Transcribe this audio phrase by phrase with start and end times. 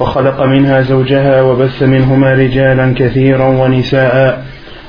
[0.00, 4.44] وخلق منها زوجها وبث منهما رجالا كثيرا ونساء.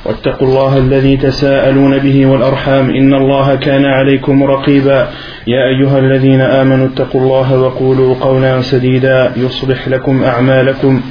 [0.05, 2.90] واتقوا الله الذي تساءلون به والأرحام.
[2.90, 5.08] إن الله كان عليكم رقيبا.
[5.48, 9.32] يا أيها الذين آمنوا اتقوا الله وقولوا قولا سديدا.
[9.38, 11.02] يصلح لكم أعمالكم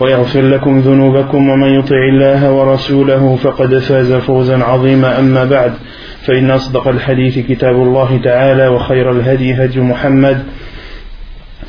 [0.00, 1.48] ويغفر لكم ذنوبكم.
[1.48, 5.18] ومن يطع الله ورسوله فقد فاز فوزا عظيما.
[5.18, 5.72] أما بعد
[6.22, 10.42] فإن أصدق الحديث كتاب الله تعالى وخير الهدي هدي محمد.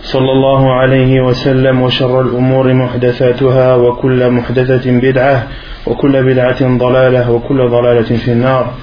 [0.04, 5.48] صلى الله عليه وسلم وشر الأمور محدثاتها وكل محدثة بدعة
[5.86, 8.74] وكل بدعة ضلالة وكل ضلالة في النار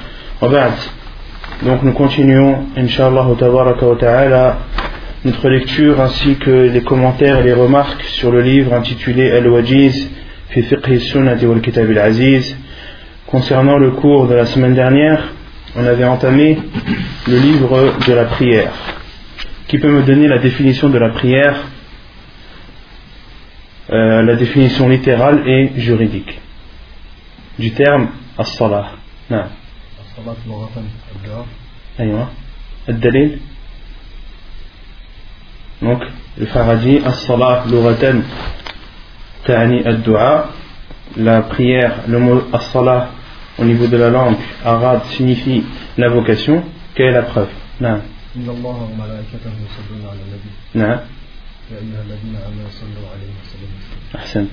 [0.42, 0.72] وبعد
[1.66, 4.58] Donc nous continuons, Inch'Allah wa ta'ala,
[5.26, 10.08] notre lecture ainsi que les commentaires et les remarques sur le livre intitulé Al-Wajiz
[10.50, 12.56] fi fiqh sunnati wal kitab al-aziz.
[13.26, 15.34] Concernant le cours de la semaine dernière,
[15.76, 16.60] on avait entamé
[17.28, 18.72] le livre de la prière.
[19.72, 21.56] Qui peut me donner la définition de la prière,
[23.90, 26.40] euh, la définition littérale et juridique
[27.58, 28.92] du terme as-salah
[29.30, 29.48] نعم
[30.00, 30.70] الصلاة لغة
[31.16, 31.46] الدعاء
[32.00, 32.28] أيوة
[32.90, 33.40] الدليل
[35.82, 36.02] donc
[36.38, 38.22] le frère a dit as-salah lughatan
[39.46, 40.50] تعني الدعاء
[41.18, 43.10] la prière le mot as-salah
[43.58, 45.64] au niveau de la langue arabe signifie
[45.98, 48.02] l'invocation quelle est la preuve نعم
[48.36, 51.00] إن الله وملائكته يصلون على النبي نعم
[51.72, 54.52] يا أيها الذين آمنوا صلوا عليه وسلموا تسليما أحسنت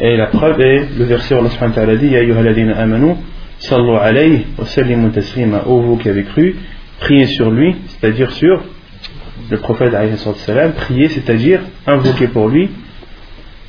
[0.00, 3.16] Et la preuve est le verset où Allah subhanahu wa ta'ala dit Ya ayyuhalladhina amanu
[3.58, 6.54] sallu alayhi wa sallimu taslima Ô vous qui avez cru,
[7.00, 8.62] priez sur lui, c'est-à-dire sur
[9.50, 12.70] le prophète alayhi salam, priez, c'est-à-dire invoquez pour lui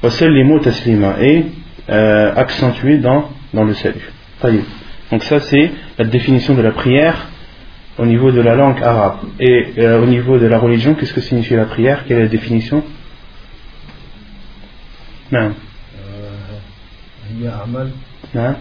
[0.03, 1.45] wa sallimu taslima et
[1.89, 4.12] euh, accentuez dans, dans le salut.
[4.41, 4.62] Taïb.
[5.12, 7.28] Donc ça c'est la définition de la prière
[7.98, 9.18] au niveau de la langue arabe.
[9.40, 12.04] Et euh, au niveau de la religion, qu'est-ce que signifie la prière?
[12.06, 12.84] Quelle est la définition?
[15.32, 15.54] Non.
[17.30, 17.66] Il y a
[18.34, 18.54] Non.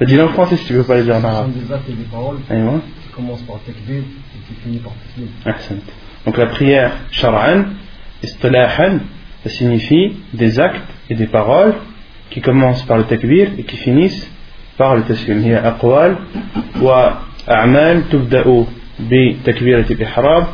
[0.00, 1.52] Dis-le en français si tu veux pas le dire en arabe.
[1.52, 2.38] des actes et des paroles.
[2.50, 5.28] Ah, qui commencent par takbir et qui finissent par taslim.
[5.44, 5.54] Ah,
[6.24, 7.64] Donc la prière, shar'an,
[8.22, 9.00] istilahan,
[9.42, 11.74] ça signifie des actes et des paroles
[12.29, 14.29] qui commencent par le takbir et qui finissent
[14.77, 15.43] par le taslim.
[15.43, 16.15] هي أقوال
[16.81, 18.65] وأعمال تبدأ
[18.99, 20.47] بتكبيرة الإحرام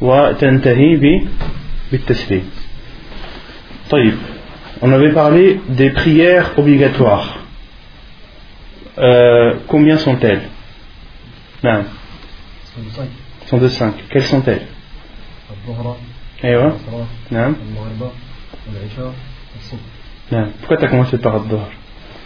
[0.00, 1.26] وتنتهي ب-
[1.92, 2.44] بالتسليم.
[3.90, 4.14] طيب.
[4.82, 7.38] On avait parlé des prières obligatoires.
[8.98, 10.42] Euh, combien sont-elles
[11.64, 11.84] Non,
[12.64, 13.08] Ce sont des cinq.
[13.42, 13.94] elles sont de cinq.
[14.10, 14.66] Quelles sont-elles
[15.50, 15.96] الظهر
[16.44, 18.10] أيوة الصلاة نعم المغرب
[18.72, 19.12] العشاء
[19.58, 19.95] الصبح نعم
[20.29, 21.69] pourquoi tu as commencé par Ad-Dhuhr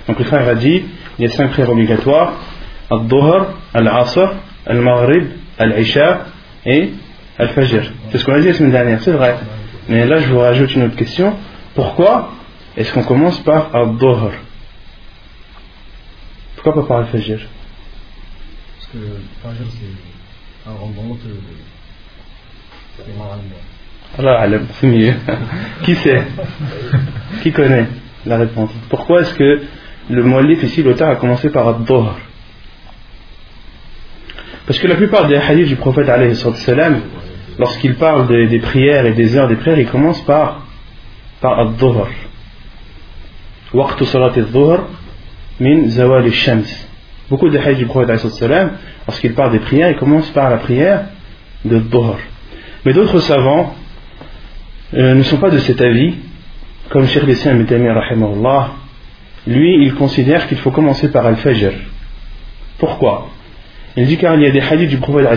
[0.07, 0.83] Donc le frère a dit
[1.19, 2.33] il y a cinq prières obligatoires
[2.89, 4.33] Ad-Dhuhr, Al-Asr,
[4.65, 5.29] Al-Maghrib,
[5.59, 6.25] Al-Isha
[6.65, 6.91] et
[7.37, 7.91] Al-Fajr.
[8.11, 9.37] C'est ce qu'on a dit la semaine dernière, c'est vrai.
[9.87, 11.35] Mais là je vous rajoute une autre question.
[11.75, 12.31] Pourquoi
[12.75, 14.31] est-ce qu'on commence par Ad-Dhuhr
[16.55, 17.39] Pourquoi pas par Al-Fajr
[18.77, 18.97] Parce que
[19.43, 21.21] Fajr c'est un rendement que
[22.97, 23.70] c'est.
[24.17, 25.13] Allah alam, c'est mieux.
[25.83, 26.23] Qui sait?
[27.43, 27.87] Qui connaît
[28.25, 28.71] la réponse?
[28.89, 29.61] Pourquoi est-ce que
[30.09, 32.17] le muallif ici, l'auteur, a commencé par Ad-Dhuhr?
[34.67, 36.07] Parce que la plupart des hadiths du prophète,
[37.57, 40.65] lorsqu'il parle des, prières et des heures des prières, il commence par,
[41.39, 42.09] par Ad-Dhuhr.
[43.73, 44.89] Waqtu salat al-Dhuhr
[45.61, 46.65] min zawal al-Shams.
[47.29, 48.09] Beaucoup de hadiths du prophète,
[49.07, 51.05] lorsqu'il parle des prières, il commence par la prière
[51.63, 52.17] de Dhuhr.
[52.83, 53.75] Mais d'autres savants
[54.93, 56.15] euh, ne sont pas de cet avis,
[56.89, 58.71] comme Cheikh ibn Taymiyyah rahimahullah.
[59.47, 61.71] Lui, il considère qu'il faut commencer par Al-Fajr.
[62.77, 63.29] Pourquoi?
[63.95, 65.27] Il dit car il y a des hadiths du prophète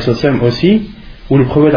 [0.43, 0.91] aussi,
[1.31, 1.77] où le prophète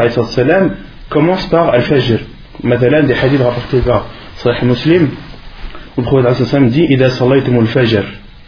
[1.10, 2.20] commence par Al-Fajr.
[2.64, 4.08] Matalan, des hadiths rapportés par
[4.38, 5.10] Sahih Muslim,
[5.96, 8.04] où le prophète dit al-Fajr.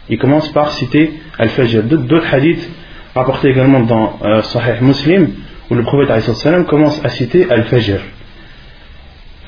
[0.08, 1.84] Il commence par citer Al-Fajr.
[1.84, 2.68] D'autres hadiths
[3.14, 5.30] rapportés également dans euh, Sahih Muslim,
[5.70, 8.00] où le prophète commence à citer Al-Fajr.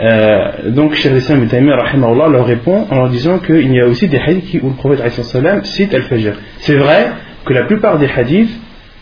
[0.00, 4.18] Euh, donc, Cheikh Islam ibn leur répond en leur disant qu'il y a aussi des
[4.18, 6.32] hadiths où le prophète salam cite Al-Fajr.
[6.58, 7.12] C'est vrai
[7.44, 8.50] que la plupart des hadiths,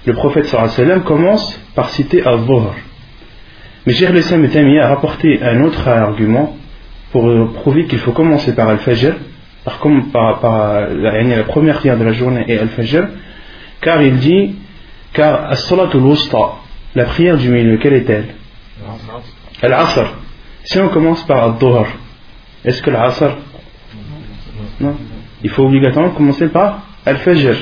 [0.07, 2.75] le prophète sallam commence par citer Al-Dhuhr.
[3.87, 4.45] Mais Cheikh l'Islam
[4.83, 6.57] a rapporté un autre argument
[7.13, 9.15] pour prouver qu'il faut commencer par Al-Fajr,
[9.65, 13.05] par, la, première prière de la journée et Al-Fajr,
[13.81, 14.57] car il dit,
[15.13, 16.57] car As-Salatul Wusta,
[16.95, 18.27] la prière du milieu, quelle est-elle?
[19.63, 20.15] Al-Asr.
[20.65, 21.87] Si on commence par Al-Dhuhr,
[22.65, 23.37] est-ce que l'Asr
[24.81, 24.97] Non.
[25.43, 27.57] Il faut obligatoirement commencer par Al-Fajr.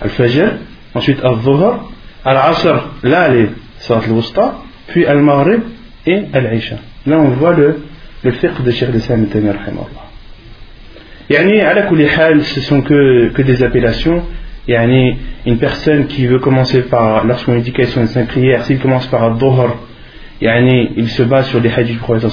[0.00, 0.48] Al-Fajr,
[0.94, 1.90] ensuite Al-Dhuhr,
[2.24, 4.56] Al-Asr, là, les Salat al-Wusta,
[4.88, 5.60] puis Al-Maghrib
[6.06, 6.76] et Al-Isha.
[7.06, 7.82] Là, on voit le,
[8.22, 9.50] le fiqh de Cheikh l'Islam Taymi
[11.30, 11.88] Yani, à la
[12.42, 14.22] ce sont que, que des appellations.
[14.66, 15.16] Yani,
[15.46, 19.06] une personne qui veut commencer par, lorsqu'on dit qu'elles sont une sainte prière, s'il commence
[19.06, 19.76] par Al-Dhuhr,
[20.40, 22.30] yani, il se base sur les hadiths du prophète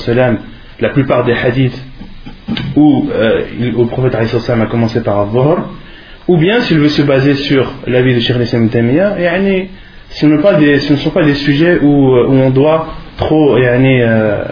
[0.80, 1.81] la plupart des hadiths
[2.75, 5.69] où euh, le prophète a commencé par Al-Dhuhr,
[6.27, 9.69] ou bien s'il veut se baser sur la vie de Cheikh l'Islam yani,
[10.09, 12.88] ce, ne sont pas des sujets où, où on doit
[13.18, 14.44] trop yani, euh,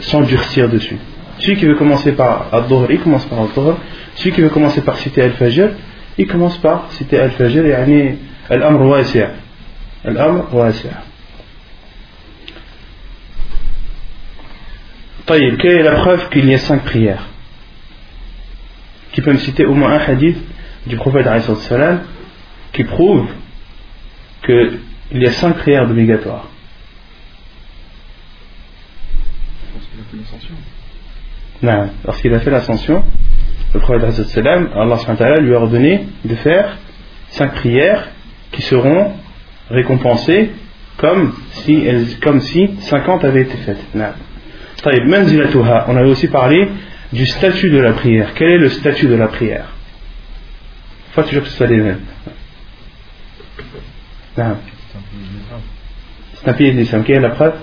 [0.00, 0.96] s'endurcir dessus.
[1.38, 3.76] Celui qui veut commencer par Al-Dhuhr, il commence par Al-Dhuhr.
[4.14, 5.70] Celui qui veut commencer par citer Al-Fajr,
[6.18, 8.18] il commence par citer Al-Fajr, yani
[8.50, 9.02] Al-Amr
[10.04, 10.88] Al-Amr wasi'
[15.26, 17.26] Taïb, quelle est la preuve qu'il y a cinq prières
[19.12, 20.38] Qui peut me citer au moins un hadith
[20.86, 21.26] du prophète
[21.60, 22.02] salam
[22.72, 23.28] qui prouve
[24.44, 24.80] qu'il
[25.12, 26.48] y a cinq prières obligatoires.
[31.62, 33.04] Non, lorsqu'il a fait l'ascension,
[33.74, 36.78] le prophète salam, Allah lui a ordonné de faire
[37.28, 38.08] cinq prières
[38.50, 39.12] qui seront
[39.70, 40.50] récompensées
[40.96, 43.82] comme si, elles, comme si 50 avaient été faites.
[44.84, 46.68] On avait aussi parlé
[47.12, 48.34] du statut de la prière.
[48.34, 49.66] Quel est le statut de la prière?
[51.12, 52.00] Faut toujours que ce soit les mêmes.
[56.34, 57.04] C'est un pays d'islam.
[57.04, 57.54] Quelle est la preuve?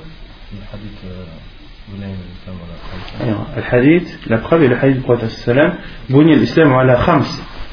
[3.56, 5.74] Le hadith, la preuve est le hadith du prophète sallam.
[6.10, 7.26] Bouni l'islam ala khams.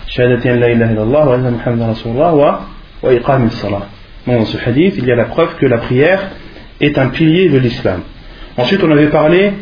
[0.08, 2.66] Shahadatian la ilaha illallah wa anna muhammadan rasulullah wa
[3.02, 3.88] wa iqam salah.
[4.26, 6.31] Dans ce hadith, il y a la preuve que la prière
[6.81, 8.02] est un pilier de l'islam.
[8.56, 9.52] Ensuite, on avait parlé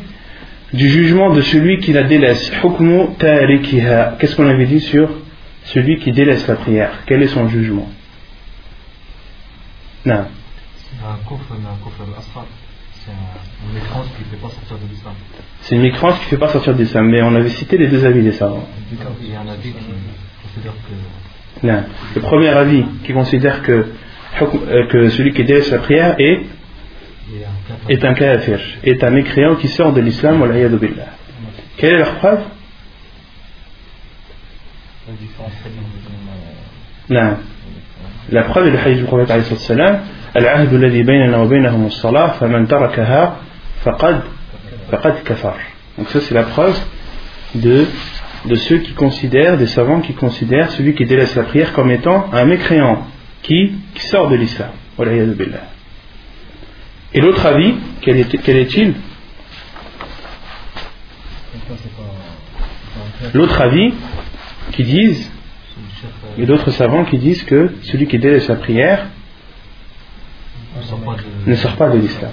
[0.72, 2.50] du jugement de celui qui la délaisse.
[2.50, 5.08] Qu'est-ce qu'on avait dit sur
[5.64, 6.90] celui qui délaisse la prière?
[7.06, 7.88] Quel est son jugement?
[10.04, 10.24] Non.
[13.04, 13.12] C'est
[13.66, 15.14] une mécrance qui ne fait pas sortir de l'islam.
[15.60, 17.88] C'est une mécrance qui ne fait pas sortir de l'islam, mais on avait cité les
[17.88, 18.66] deux avis des savants.
[19.20, 19.78] Il y a un avis qui
[20.42, 21.66] considère que.
[21.66, 21.84] Non.
[22.14, 23.86] Le premier avis qui considère que,
[24.40, 26.40] euh, que celui qui délaisse la prière est,
[27.87, 30.41] est un kafir, est un mécréant qui sort de l'islam,
[30.79, 31.03] billah.
[31.77, 32.41] Quelle est leur preuve
[37.09, 37.37] Non.
[38.31, 39.31] La preuve est le hadith du prophète
[40.37, 43.35] العهد الذي بيننا وبينهم الصلاة فمن تركها
[43.81, 44.21] فقد
[44.91, 45.53] فقد كفر
[45.97, 46.79] donc ça c'est la preuve
[47.55, 47.85] de
[48.45, 52.29] de ceux qui considèrent, des savants qui considèrent celui qui délaisse la prière comme étant
[52.31, 53.05] un mécréant
[53.41, 54.69] qui, qui sort de l'islam.
[57.14, 58.94] et l'autre avis, quel est-il
[63.32, 63.94] L'autre avis
[64.72, 65.30] qui disent,
[66.36, 69.06] a d'autres savants qui disent que celui qui délaisse la prière,
[71.46, 72.32] ne sort pas de l'islam.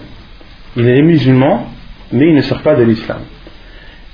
[0.76, 1.72] Il est musulman,
[2.12, 3.22] mais il ne sort pas de l'islam.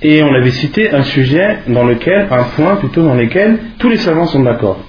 [0.02, 3.96] Et on avait cité un sujet dans lequel, un point plutôt dans lequel tous les
[3.96, 4.84] savants sont d'accord.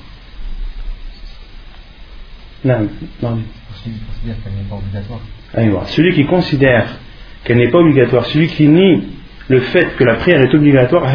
[2.65, 2.89] Non,
[3.21, 3.39] non.
[5.53, 6.85] Celui qui considère
[7.43, 9.03] qu'elle n'est pas obligatoire, celui qui nie
[9.47, 11.05] le fait que la prière est obligatoire,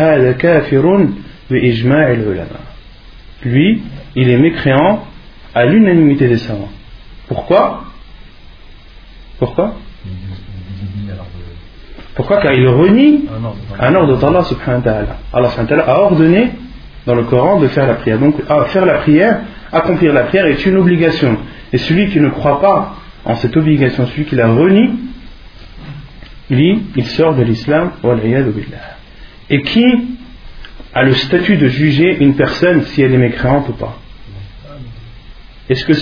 [3.44, 3.82] lui,
[4.16, 5.04] il est mécréant
[5.54, 6.70] à l'unanimité des savants.
[7.28, 7.84] Pourquoi?
[9.38, 9.74] Pourquoi?
[12.14, 12.40] Pourquoi?
[12.40, 13.24] Car il renie
[13.78, 15.16] un ordre d'Allah subhanahu wa ta'ala.
[15.32, 16.50] Allah subhanahu wa a ordonné
[17.06, 18.18] dans le Coran de faire la prière.
[18.18, 18.36] Donc
[18.68, 19.40] faire la prière,
[19.72, 21.36] accomplir la prière est une obligation.
[21.72, 24.90] Et celui qui ne croit pas en cette obligation, celui qui la renie,
[26.50, 27.92] lui, il sort de l'islam.
[29.50, 29.84] Et qui
[30.92, 33.98] a le statut de juger une personne si elle est mécréante ou pas
[35.68, 35.94] Est-ce que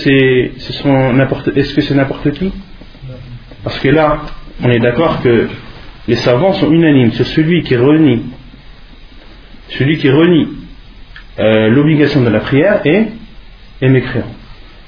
[1.81, 2.51] c'est n'importe qui
[3.63, 4.23] parce que là,
[4.61, 5.47] on est d'accord que
[6.07, 8.23] les savants sont unanimes sur celui qui renie,
[9.69, 10.49] celui qui renie
[11.39, 13.07] euh, l'obligation de la prière est
[13.81, 14.27] mécréant.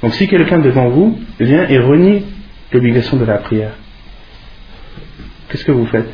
[0.05, 2.21] Donc si quelqu'un devant vous vient et renie
[2.71, 3.71] l'obligation de la prière,
[5.50, 6.07] qu'est-ce que vous faites?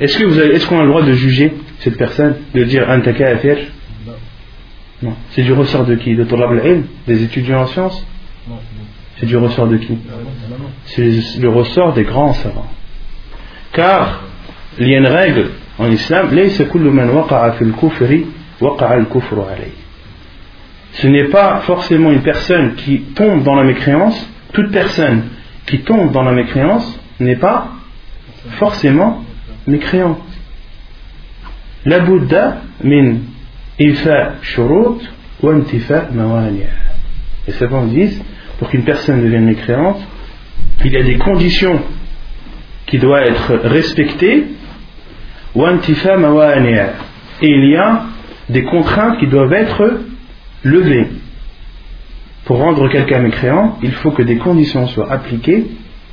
[0.00, 2.86] Est-ce que vous est-ce qu'on a le droit de juger cette personne, de dire
[3.42, 3.58] faire
[5.02, 5.12] Non.
[5.32, 6.16] C'est du ressort de qui?
[6.16, 6.58] De Torab
[7.06, 8.06] Des étudiants en sciences?
[9.18, 9.98] C'est du ressort de qui?
[10.86, 12.70] C'est le ressort des grands savants.
[13.74, 14.22] Car
[14.78, 16.30] il y a une règle en islam
[20.92, 24.28] ce n'est pas forcément une personne qui tombe dans la mécréance.
[24.52, 25.22] Toute personne
[25.66, 27.68] qui tombe dans la mécréance n'est pas
[28.58, 29.24] forcément
[29.66, 30.20] mécréante.
[31.86, 33.18] La Bouddha min
[33.78, 35.00] ifa shurut
[35.42, 36.08] wa intifa
[37.46, 37.54] les
[37.88, 38.22] disent
[38.58, 40.00] pour qu'une personne devienne mécréante
[40.84, 41.80] il y a des conditions
[42.86, 44.46] qui doivent être respectées.
[47.42, 48.04] Et il y a
[48.50, 50.00] des contraintes qui doivent être
[50.62, 51.08] levées.
[52.44, 55.66] Pour rendre quelqu'un mécréant, il faut que des conditions soient appliquées,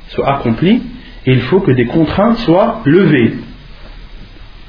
[0.08, 0.82] soient accomplies,
[1.26, 3.34] et il faut que des contraintes soient levées.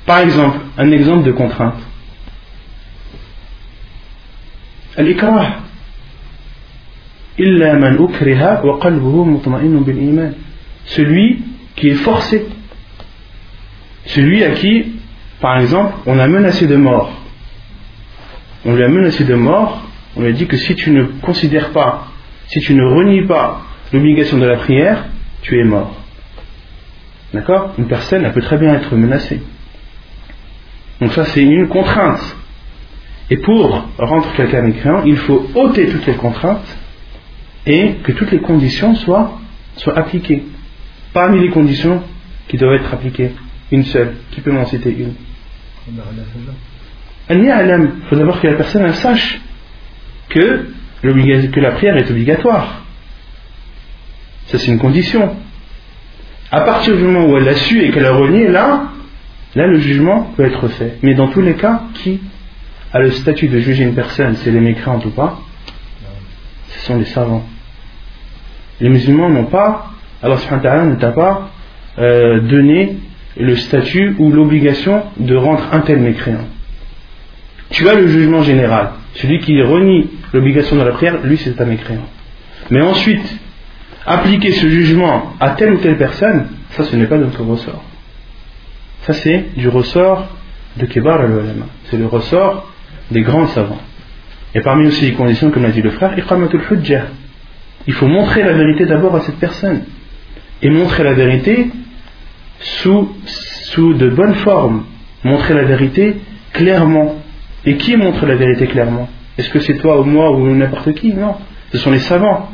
[0.06, 1.80] Par exemple, un exemple de contrainte.
[10.86, 11.44] Celui
[11.76, 12.48] qui est forcé
[14.10, 14.94] celui à qui,
[15.40, 17.12] par exemple, on a menacé de mort.
[18.66, 21.70] On lui a menacé de mort, on lui a dit que si tu ne considères
[21.70, 22.08] pas,
[22.48, 23.62] si tu ne renies pas
[23.94, 25.06] l'obligation de la prière,
[25.42, 25.96] tu es mort.
[27.34, 27.74] D'accord?
[27.78, 29.42] Une personne, elle peut très bien être menacée.
[31.00, 32.36] Donc ça, c'est une contrainte.
[33.30, 36.78] Et pour rendre quelqu'un mécréant, il faut ôter toutes les contraintes
[37.66, 39.40] et que toutes les conditions soient,
[39.78, 40.44] soient appliquées.
[41.14, 42.02] Parmi les conditions
[42.48, 43.32] qui doivent être appliquées,
[43.72, 44.16] une seule.
[44.32, 45.14] Qui peut m'en citer une
[47.30, 49.40] Il faut d'abord que la personne sache
[50.30, 50.68] que,
[51.02, 52.84] que la prière est obligatoire.
[54.48, 55.36] Ça, c'est une condition.
[56.52, 58.90] À partir du moment où elle l'a su et qu'elle a renié, là,
[59.56, 60.98] là, le jugement peut être fait.
[61.04, 62.20] Mais dans tous les cas, qui
[62.92, 65.40] a le statut de juger une personne, c'est les mécréantes ou pas?
[66.70, 67.46] Ce sont les savants.
[68.82, 69.92] Les musulmans n'ont pas,
[70.24, 71.52] alors subhanahu ne t'a pas
[72.00, 72.98] euh, donné
[73.38, 76.48] le statut ou l'obligation de rendre un tel mécréant.
[77.72, 78.92] Tu as le jugement général.
[79.16, 82.08] Celui qui renie l'obligation de la prière, lui c'est un mécréant.
[82.70, 83.40] Mais ensuite,
[84.06, 87.84] appliquer ce jugement à telle ou telle personne, ça ce n'est pas notre ressort.
[89.02, 90.28] Ça c'est du ressort
[90.78, 91.44] de Kebar al
[91.86, 92.72] C'est le ressort
[93.12, 93.82] des grands savants.
[94.56, 98.86] Et parmi aussi les conditions, comme l'a dit le frère, il faut montrer la vérité
[98.86, 99.84] d'abord à cette personne.
[100.62, 101.70] Et montrer la vérité
[102.60, 104.86] sous, sous de bonnes formes,
[105.24, 106.18] montrer la vérité
[106.52, 107.16] clairement.
[107.66, 109.10] Et qui montre la vérité clairement?
[109.38, 111.14] Est-ce que c'est toi ou moi ou n'importe qui?
[111.14, 111.36] Non.
[111.72, 112.50] Ce sont les savants.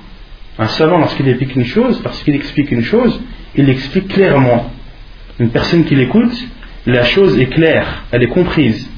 [0.57, 3.21] Un savant, lorsqu'il explique une chose, lorsqu'il explique une chose,
[3.55, 4.71] il l'explique clairement.
[5.39, 6.33] Une personne qui l'écoute,
[6.85, 8.89] la chose est claire, elle est comprise.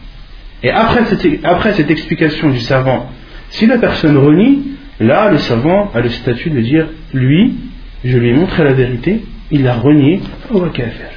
[0.61, 3.09] Et après cette, après cette explication du savant,
[3.49, 4.63] si la personne renie,
[4.99, 7.55] là, le savant a le statut de dire, lui,
[8.03, 10.21] je lui ai montré la vérité, il a renié
[10.51, 11.07] au kafir.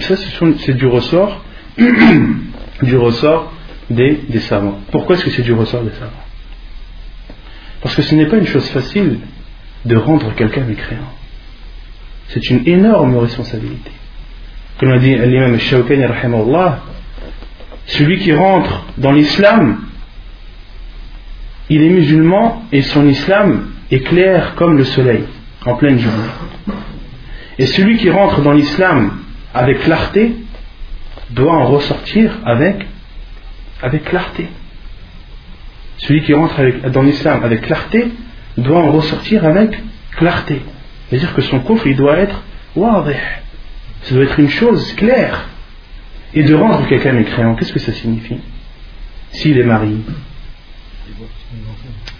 [0.00, 1.44] Ça, c'est du ressort,
[2.82, 3.52] du ressort
[3.90, 4.78] des, savants.
[4.90, 6.12] Pourquoi est-ce que c'est du ressort des savants?
[7.80, 9.18] Parce que ce n'est pas une chose facile
[9.84, 11.12] de rendre quelqu'un mécréant.
[12.28, 13.90] C'est une énorme responsabilité.
[14.78, 16.04] Comme l'a dit l'imam Shawkani,
[17.86, 19.80] celui qui rentre dans l'islam,
[21.68, 25.24] il est musulman et son islam est clair comme le soleil
[25.64, 26.78] en pleine journée.
[27.58, 29.18] Et celui qui rentre dans l'islam
[29.54, 30.34] avec clarté
[31.30, 32.86] doit en ressortir avec,
[33.84, 34.48] avec clarté.
[35.98, 36.60] Celui qui rentre
[36.90, 38.08] dans l'islam avec clarté
[38.56, 39.78] doit en ressortir avec
[40.16, 40.62] clarté.
[41.08, 42.42] C'est-à-dire que son coffre, il doit être
[42.74, 43.16] wadih.
[44.02, 45.48] Ça doit être une chose claire.
[46.32, 48.38] Et de rendre quelqu'un mécréant, qu'est-ce que ça signifie
[49.30, 49.98] S'il est marié,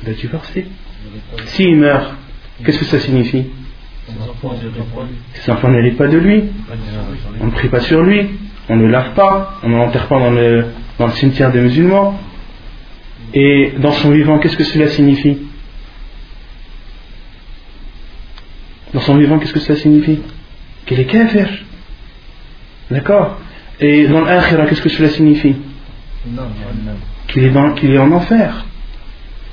[0.02, 0.66] il va divorcer.
[1.47, 2.14] S'il meurt,
[2.64, 3.47] qu'est-ce que ça signifie
[5.33, 6.44] ses enfants n'héritent pas de lui.
[7.40, 8.28] On ne prie pas sur lui.
[8.68, 9.59] On ne lave pas.
[9.62, 10.66] On ne l'enterre pas dans le,
[10.99, 12.19] dans le cimetière des musulmans.
[13.33, 15.39] Et dans son vivant, qu'est-ce que cela signifie?
[18.93, 20.21] Dans son vivant, qu'est-ce que cela signifie?
[20.87, 21.49] Qu'il est kafir.
[22.91, 23.39] D'accord?
[23.81, 25.57] Et dans l'akhira, qu'est-ce que cela signifie?
[27.29, 28.65] Qu'il est, qu'il est en enfer.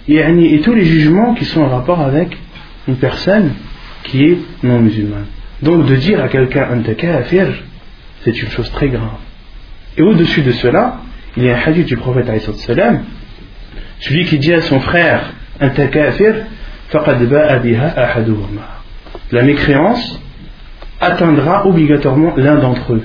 [0.07, 2.37] Et, tous les jugements qui sont en rapport avec
[2.87, 3.53] une personne
[4.03, 5.25] qui est non musulman.
[5.61, 7.47] Donc de dire à quelqu'un anta kafir,
[8.23, 9.19] c'est une chose très grave.
[9.97, 11.01] Et au-dessus de cela,
[11.37, 13.03] il y a un hadith du prophète salam,
[13.99, 16.35] celui qui dit à son frère anta kafir,
[16.89, 17.29] faqad.
[19.31, 20.19] La mécréance
[20.99, 23.03] atteindra obligatoirement l'un d'entre eux.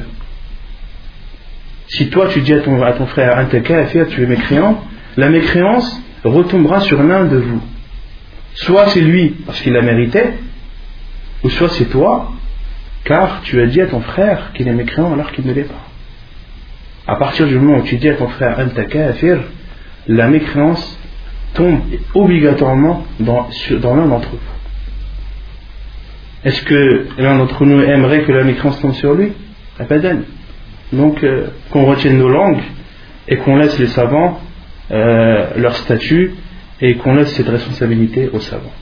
[1.88, 4.83] Si toi tu dis à ton, à ton frère anta kafir, tu es mécréant,
[5.16, 7.62] la mécréance retombera sur l'un de vous.
[8.54, 10.35] Soit c'est lui parce qu'il la méritait,
[11.45, 12.33] ou soit c'est toi,
[13.04, 15.87] car tu as dit à ton frère qu'il est mécréant alors qu'il ne l'est pas.
[17.06, 19.38] À partir du moment où tu dis à ton frère Anta kafir,
[20.08, 20.98] la mécréance
[21.54, 21.80] tombe
[22.14, 23.48] obligatoirement dans,
[23.80, 24.38] dans l'un d'entre vous.
[26.44, 29.32] Est-ce que l'un d'entre nous aimerait que la mécréance tombe sur lui?
[29.78, 30.18] Abadan.
[30.92, 32.62] Donc, euh, qu'on retienne nos langues
[33.28, 34.40] et qu'on laisse les savants
[34.90, 36.34] euh, leur statut
[36.80, 38.72] et qu'on laisse cette responsabilité aux savants.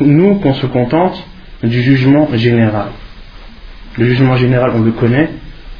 [0.00, 1.24] nous, qu'on se contente
[1.62, 2.88] du jugement général.
[3.96, 5.30] Le jugement général, on le connaît.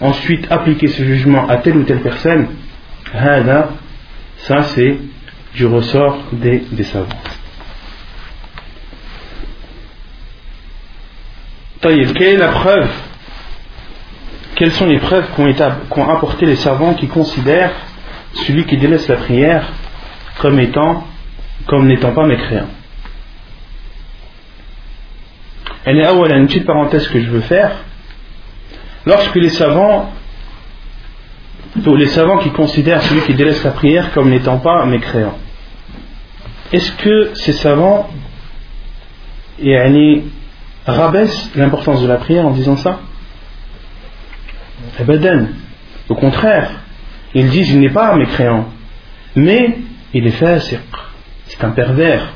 [0.00, 2.48] Ensuite, appliquer ce jugement à telle ou telle personne,
[3.12, 4.98] ça c'est
[5.54, 7.08] du ressort des, des savants.
[11.80, 12.90] Quelle est la preuve?
[14.54, 15.26] Quelles sont les preuves
[15.88, 17.72] qu'ont apporté les savants qui considèrent
[18.34, 19.72] celui qui délaisse la prière
[20.38, 21.06] comme étant,
[21.66, 22.68] comme n'étant pas mécréant?
[25.84, 27.72] Elle est une petite parenthèse que je veux faire.
[29.06, 30.12] Lorsque les savants,
[31.74, 35.38] les savants qui considèrent celui qui délaisse la prière comme n'étant pas mécréant,
[36.72, 38.10] est-ce que ces savants
[40.86, 43.00] rabaissent l'importance de la prière en disant ça?
[44.98, 45.48] Abadan.
[46.08, 46.70] Au contraire,
[47.34, 48.68] ils disent il n'est pas mécréant,
[49.36, 49.78] mais
[50.12, 50.80] il est fasiq,
[51.46, 52.32] c'est un pervers.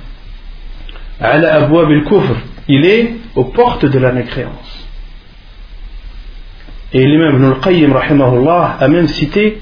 [2.69, 4.84] Il est aux portes de la mécréance.
[6.95, 9.61] Et l'imam Ibn al-Qayyim a même cité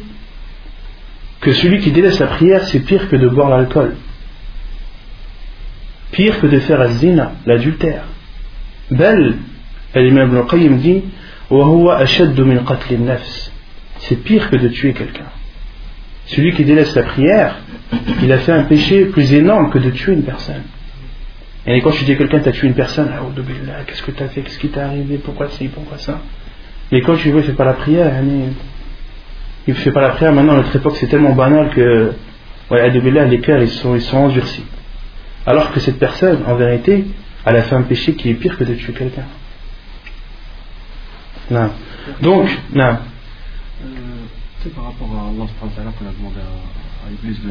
[1.41, 3.97] que celui qui délaisse la prière, c'est pire que de boire l'alcool.
[6.13, 8.05] Pire que de faire az-zina, l'adultère.
[8.91, 9.37] Bel,
[9.95, 11.05] l'imam Ibn al-Qayyim dit,
[13.99, 15.31] c'est pire que de tuer quelqu'un.
[16.27, 17.57] Celui qui délaisse la prière,
[18.23, 20.65] il a fait un péché plus énorme que de tuer une personne.
[21.67, 23.11] Et quand tu dis à quelqu'un, tu as tué une personne,
[23.87, 26.21] qu'est-ce que tu as fait, qu'est-ce qui t'est arrivé, pourquoi c'est, pourquoi ça?
[26.93, 28.55] Mais quand tu vois, il ne fait pas la prière, il
[29.67, 32.13] ne fait pas la prière, maintenant, notre époque, c'est tellement banal que,
[32.71, 34.65] les cœurs, ils sont, ils sont endurcis.
[35.47, 37.07] Alors que cette personne, en vérité,
[37.47, 39.25] elle a fait un péché qui est pire que de tuer quelqu'un.
[41.51, 41.71] Non.
[42.21, 42.85] Donc, non.
[42.85, 42.99] Euh,
[44.61, 47.49] tu sais, par rapport à Allah qu'on a demandé à, à l'Église de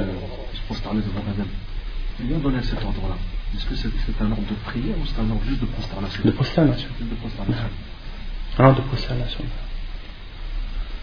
[0.53, 1.49] se prosterner devant Adam,
[2.19, 3.17] il lui a donné cet ordre-là.
[3.55, 6.21] Est-ce que c'est un ordre de prière ou c'est un ordre juste de prosternation?
[6.23, 6.89] De prosternation.
[7.01, 7.67] De prosternation.
[8.59, 9.45] Ordre de.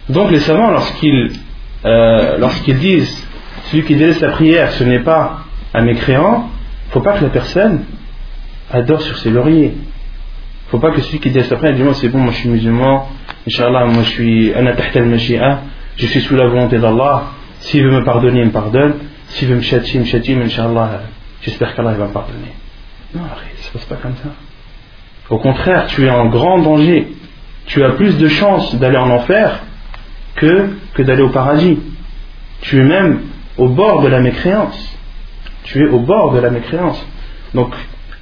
[0.09, 1.31] Donc les savants, lorsqu'ils
[1.85, 3.27] euh, disent
[3.71, 5.41] celui qui délaisse la prière, ce n'est pas
[5.73, 7.83] un mécréant, il ne faut pas que la personne
[8.71, 9.73] adore sur ses lauriers.
[9.75, 12.37] Il ne faut pas que celui qui délaisse la prière dise c'est bon, moi je
[12.37, 13.07] suis musulman,
[13.47, 14.53] Inch'Allah, moi je suis
[15.97, 17.23] je suis sous la volonté d'Allah,
[17.59, 18.95] s'il veut me pardonner, il me pardonne,
[19.27, 20.35] s'il veut me châtier, il me châtie,
[21.41, 22.53] j'espère qu'Allah va me pardonner.
[23.13, 24.29] Non, ça ne se passe pas comme ça.
[25.29, 27.07] Au contraire, tu es en grand danger.
[27.69, 29.61] Tu as plus de chances d'aller en enfer
[30.35, 31.79] que, d'aller au paradis.
[32.61, 33.21] Tu es même
[33.57, 34.97] au bord de la mécréance.
[35.63, 37.03] Tu es au bord de la mécréance.
[37.53, 37.73] Donc,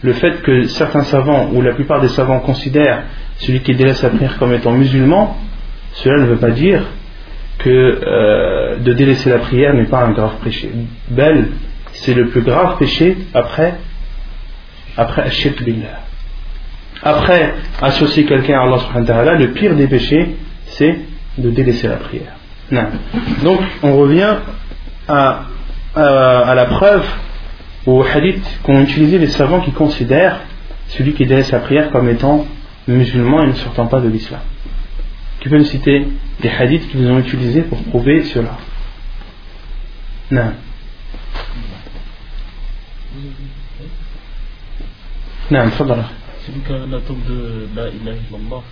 [0.03, 3.03] le fait que certains savants, ou la plupart des savants considèrent
[3.37, 5.37] celui qui délaisse sa prière comme étant musulman,
[5.93, 6.83] cela ne veut pas dire
[7.57, 10.71] que euh, de délaisser la prière n'est pas un grave péché.
[11.09, 11.47] Bel,
[11.93, 13.75] c'est le plus grave péché après,
[14.95, 15.29] après
[15.61, 16.06] Billah
[17.07, 20.99] après associer quelqu'un à Allah subhanahu le pire des péchés, c'est
[21.37, 22.33] de délaisser la prière.
[22.69, 22.87] Non.
[23.43, 24.35] Donc, on revient
[25.07, 25.43] à,
[25.95, 27.05] à, la preuve,
[27.85, 30.41] au hadith qu'ont utilisé les savants qui considèrent
[30.89, 32.45] celui qui délaisse la prière comme étant
[32.87, 34.41] musulman et ne sortant pas de l'islam.
[35.39, 36.07] Tu peux me citer
[36.41, 38.57] des hadiths qu'ils ont utilisés pour prouver cela
[40.31, 40.51] Non.
[45.49, 45.63] Non,
[46.47, 48.63] celui qui a la tombe de la ilaha illallah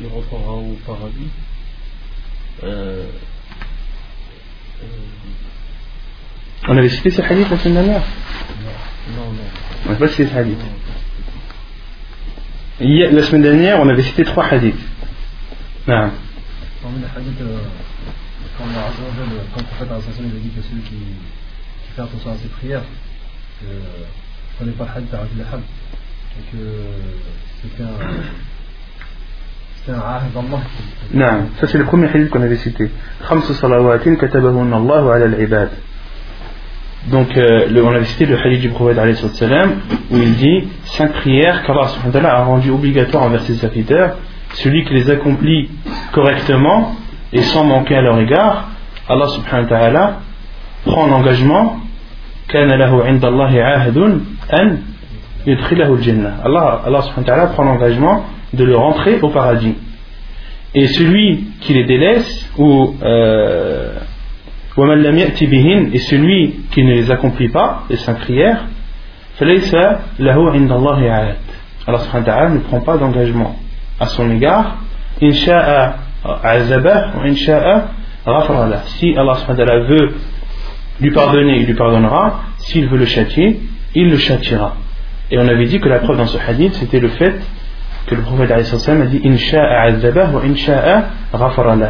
[0.00, 1.28] il rentrera au paradis.
[2.62, 3.06] Euh,
[4.82, 4.86] euh,
[6.68, 8.02] on avait cité ce hadith la semaine dernière
[9.16, 9.42] non non
[9.86, 10.58] on n'a pas cité ce hadith.
[12.80, 14.74] La semaine dernière on avait cité trois hadiths.
[15.88, 16.12] Non
[16.82, 17.42] parmi les hadiths
[18.56, 22.84] quand le prophète a dit que celui qui, qui fait attention à ses prières
[23.60, 23.66] que
[24.60, 25.60] on n'est pas le hadith à Rajul Hab
[26.38, 26.58] et que
[27.62, 27.86] c'est un.
[29.84, 29.98] C'est un.
[31.12, 32.90] Non, ça c'est le premier hadith qu'on avait cité.
[33.20, 35.70] Salawatin katabahun Allahu ala al-ibad.
[37.10, 38.98] Donc, euh, le, on avait cité le hadith du prophète
[40.10, 44.16] où il dit cinq prières qu'Allah a rendues obligatoires envers ses serviteurs.
[44.54, 45.68] Celui qui les accomplit
[46.12, 46.96] correctement
[47.32, 48.70] et sans manquer à leur égard,
[49.08, 50.20] Allah subhanahu wa ta'ala
[50.84, 51.80] prend l'engagement
[55.46, 59.74] Allah, Allah subhanahu prend l'engagement de le rentrer au paradis.
[60.74, 63.92] Et celui qui les délaisse, ou euh,
[64.76, 68.64] et celui qui ne les accomplit pas, les cinq prières,
[69.40, 69.60] Allah
[71.98, 73.56] subhanahu ne prend pas d'engagement
[74.00, 74.78] à son égard.
[75.22, 76.28] Insha'a ou
[77.24, 77.88] insha'a.
[78.86, 80.14] Si Allah subhanahu veut
[81.00, 82.40] lui pardonner, il lui pardonnera.
[82.58, 83.60] S'il veut le châtier,
[83.94, 84.74] il le châtiera
[85.34, 87.34] et on avait dit que la preuve dans ce hadith c'était le fait
[88.06, 88.60] que le prophète a
[89.06, 89.20] dit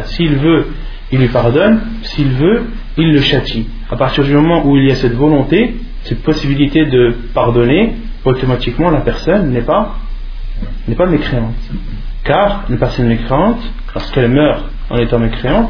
[0.05, 0.67] S'il veut,
[1.11, 2.63] il lui pardonne, s'il veut,
[2.97, 3.67] il le châtie.
[3.91, 8.89] À partir du moment où il y a cette volonté, cette possibilité de pardonner, automatiquement
[8.89, 9.97] la personne n'est pas,
[10.87, 11.53] n'est pas mécréante.
[12.23, 13.61] Car une personne mécréante,
[13.93, 15.69] lorsqu'elle meurt en étant mécréante,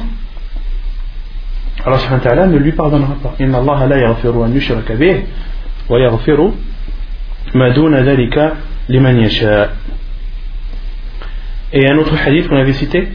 [1.85, 3.33] Allah wa ne lui pardonnera pas.
[3.39, 5.25] Inna Allah la yaghfiru an yushraka bih
[5.89, 6.53] wa yaghfiru
[7.53, 8.53] ma duna dhalika
[8.89, 9.71] liman yasha'.
[11.73, 13.09] Et un autre hadith qu'on avait cité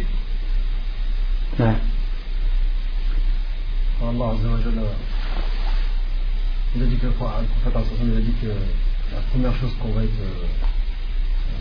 [1.59, 1.75] Non.
[4.03, 4.33] Allah
[6.77, 7.45] il a dit que le prophète
[8.03, 10.47] il a dit que la première chose qu'on va être euh,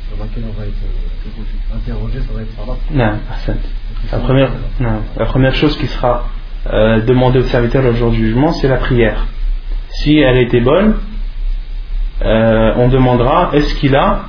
[0.08, 2.78] sur laquelle on va être euh, interrogé, ça va être Salah.
[2.92, 3.20] Non,
[4.12, 6.28] la première, non, la première chose qui sera
[6.68, 9.26] euh, demandée au serviteur le jour du jugement, c'est la prière.
[9.90, 10.96] Si elle était bonne,
[12.22, 14.26] euh, on demandera est-ce qu'il a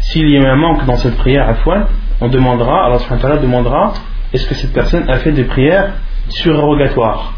[0.00, 1.88] s'il y a un manque dans cette prière à foi,
[2.20, 3.92] on demandera, Allah subhanahu demandera
[4.32, 5.92] est-ce que cette personne a fait des prières
[6.28, 7.34] surrogatoires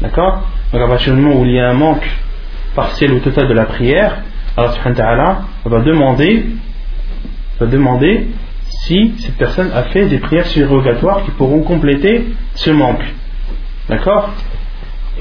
[0.00, 0.42] D'accord?
[0.72, 2.06] Donc à partir du moment où il y a un manque
[2.74, 4.18] partiel ou total de la prière,
[4.56, 6.46] Allah subhanahu va demander,
[7.60, 8.28] va demander
[8.84, 13.04] si cette personne a fait des prières surrogatoires qui pourront compléter ce manque.
[13.88, 14.30] D'accord?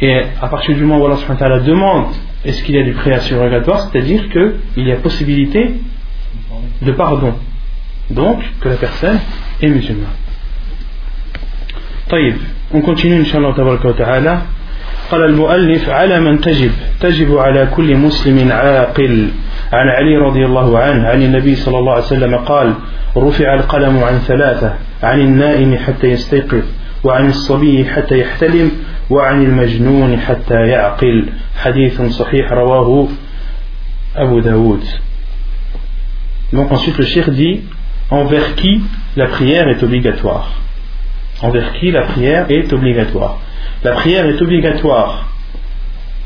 [0.01, 2.07] Et à partir du moment où Allah demande
[2.44, 5.74] est-ce qu'il y a des prières surrogatoires, c'est-à-dire qu'il y a possibilité
[6.82, 7.34] de pardon.
[8.10, 9.18] Donc, que la personne
[9.62, 10.16] est musulmane.
[12.10, 12.34] طيب
[12.72, 14.42] on continue إن شاء الله تبارك وتعالى
[15.10, 19.28] قال المؤلف على من تجب تجب على كل مسلم عاقل
[19.72, 22.74] عن علي رضي الله عنه عن النبي صلى الله عليه وسلم قال
[23.16, 26.62] رفع القلم عن ثلاثة عن النائم حتى يستيقظ
[27.04, 28.70] وعن الصبي حتى يحتلم
[29.10, 33.08] وعن المجنون حتى يعقل حديث صحيح رواه
[34.16, 34.84] أبو داود
[36.52, 37.62] Donc ensuite le shir dit
[38.10, 38.80] envers qui
[39.16, 40.52] la prière est obligatoire.
[41.42, 43.40] Envers qui la prière est obligatoire.
[43.82, 45.28] La prière est obligatoire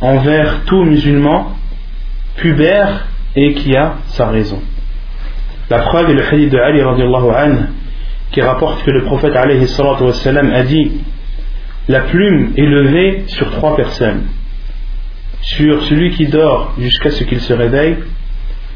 [0.00, 1.56] envers tout musulman
[2.36, 4.60] pubère et qui a sa raison.
[5.68, 7.58] La preuve est le hadith de Ali anhu,
[8.32, 10.92] qui rapporte que le prophète a dit
[11.87, 14.23] la plume est levée sur trois personnes.
[15.41, 17.97] Sur celui qui dort jusqu'à ce qu'il se réveille,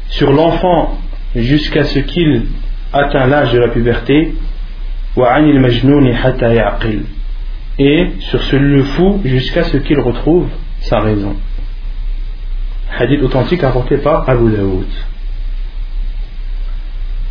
[0.08, 0.98] sur l'enfant
[1.34, 2.46] jusqu'à ce qu'il
[2.92, 4.34] atteint l'âge de la puberté
[7.78, 10.48] et sur celui le fou jusqu'à ce qu'il retrouve
[10.80, 11.36] sa raison.
[12.96, 14.86] Hadith authentique apporté par Abu Daoud.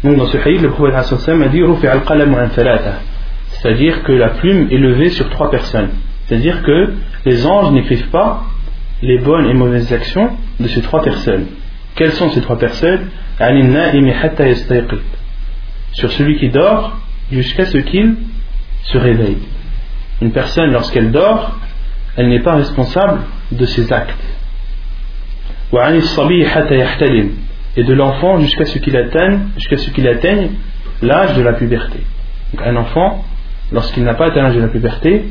[0.03, 1.63] Dans ce hadith le prophète a dit
[3.61, 5.89] c'est-à-dire que la plume est levée sur trois personnes
[6.25, 6.93] c'est-à-dire que
[7.25, 8.43] les anges n'écrivent pas
[9.01, 11.45] les bonnes et mauvaises actions de ces trois personnes
[11.99, 13.09] quelles sont ces trois personnes?
[15.91, 16.97] Sur celui qui dort
[17.29, 18.15] jusqu'à ce qu'il
[18.83, 19.39] se réveille.
[20.21, 21.59] Une personne, lorsqu'elle dort,
[22.15, 23.19] elle n'est pas responsable
[23.51, 24.23] de ses actes.
[27.75, 30.51] Et de l'enfant jusqu'à ce qu'il atteigne, jusqu'à ce qu'il atteigne
[31.01, 31.99] l'âge de la puberté.
[32.53, 33.25] Donc un enfant,
[33.71, 35.25] lorsqu'il n'a pas atteint l'âge de la puberté,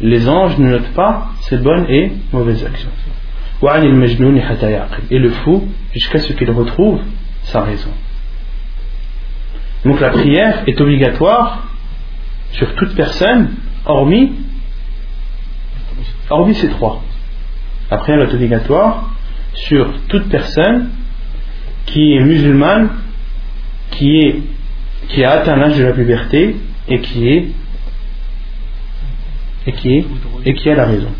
[0.00, 2.90] les anges ne notent pas ses bonnes et mauvaises actions.
[5.10, 7.00] Et le fou jusqu'à ce qu'il retrouve
[7.44, 7.90] sa raison.
[9.84, 11.68] Donc la prière est obligatoire
[12.52, 14.32] sur toute personne, hormis,
[16.28, 17.02] hormis ces trois.
[17.90, 19.10] La prière est obligatoire
[19.54, 20.90] sur toute personne
[21.86, 22.90] qui est musulmane,
[23.92, 24.42] qui, est,
[25.08, 26.56] qui a atteint l'âge de la puberté
[26.88, 27.48] et qui est
[29.66, 30.04] et qui est
[30.44, 31.12] et qui a la raison.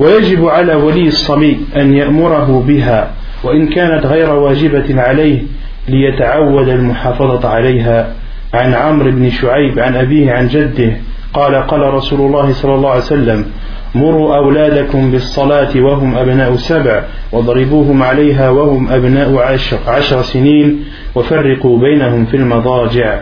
[0.00, 3.10] ويجب على ولي الصبي أن يأمره بها
[3.44, 5.42] وإن كانت غير واجبة عليه
[5.88, 8.14] ليتعود المحافظة عليها.
[8.54, 10.92] عن عمرو بن شعيب عن أبيه عن جده
[11.34, 13.46] قال قال رسول الله صلى الله عليه وسلم
[13.94, 20.84] مروا أولادكم بالصلاة وهم أبناء سبع واضربوهم عليها وهم أبناء عشر, عشر سنين
[21.14, 23.20] وفرقوا بينهم في المضاجع.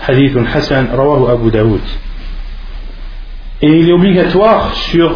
[0.00, 1.80] حديث حسن رواه أبو داود.
[3.60, 5.14] Et il est obligatoire sur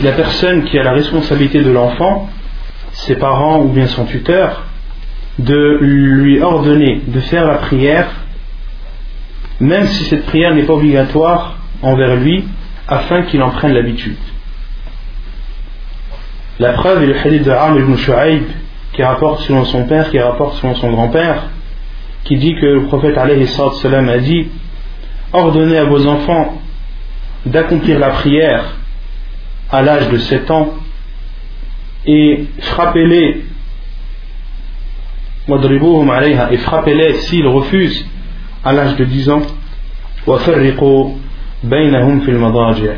[0.00, 2.28] la personne qui a la responsabilité de l'enfant,
[2.92, 4.64] ses parents ou bien son tuteur,
[5.38, 8.08] de lui ordonner de faire la prière,
[9.60, 12.44] même si cette prière n'est pas obligatoire envers lui,
[12.88, 14.16] afin qu'il en prenne l'habitude.
[16.58, 18.42] La preuve est le hadith de Arm ibn Shu'aib,
[18.92, 21.44] qui rapporte selon son père, qui rapporte selon son grand-père,
[22.24, 23.26] qui dit que le prophète a
[24.18, 24.48] dit
[25.32, 26.60] Ordonnez à vos enfants
[27.46, 28.76] d'accomplir la prière
[29.70, 30.74] à l'âge de 7 ans
[32.06, 33.44] et frappez-les
[36.50, 38.06] et frappez-les s'ils refusent
[38.64, 39.42] à l'âge de 10 ans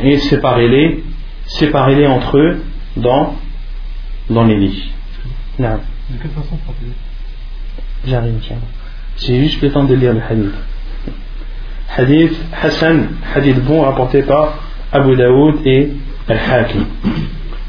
[0.02, 1.04] et séparez-les
[1.46, 2.62] séparez-les entre eux
[2.96, 3.36] dans,
[4.28, 4.90] dans les lits.
[5.58, 5.66] De
[6.20, 6.86] quelle façon frapper
[8.06, 8.40] j'arrive
[9.18, 10.54] j'ai juste le temps de lire le hadith
[11.96, 14.54] hadith Hassan hadith bon rapporté par
[14.92, 15.90] Abu Daoud et
[16.28, 16.86] Al-Hakim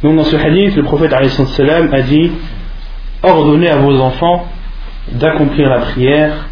[0.04, 2.32] donc dans ce hadith le prophète a dit
[3.24, 4.48] ordonnez à vos enfants
[5.12, 6.48] d'accomplir la prière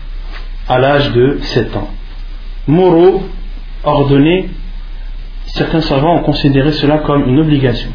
[0.67, 1.89] à l'âge de 7 ans.
[2.67, 3.23] Moro,
[3.83, 4.49] ordonné,
[5.47, 7.89] certains savants ont considéré cela comme une obligation.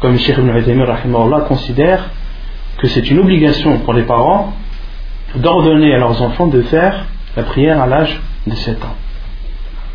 [0.00, 0.86] Comme Cheikh Ibn Uthaymin
[1.48, 2.10] considère
[2.78, 4.54] que c'est une obligation pour les parents
[5.36, 8.94] d'ordonner à leurs enfants de faire la prière à l'âge de 7 ans.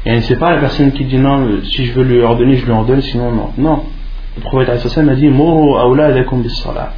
[0.05, 2.65] Et ce n'est pas la personne qui dit non, si je veux lui ordonner, je
[2.65, 3.51] lui ordonne, sinon non.
[3.57, 3.83] Non.
[4.35, 6.93] Le prophète a dit Moro awladakum bis salat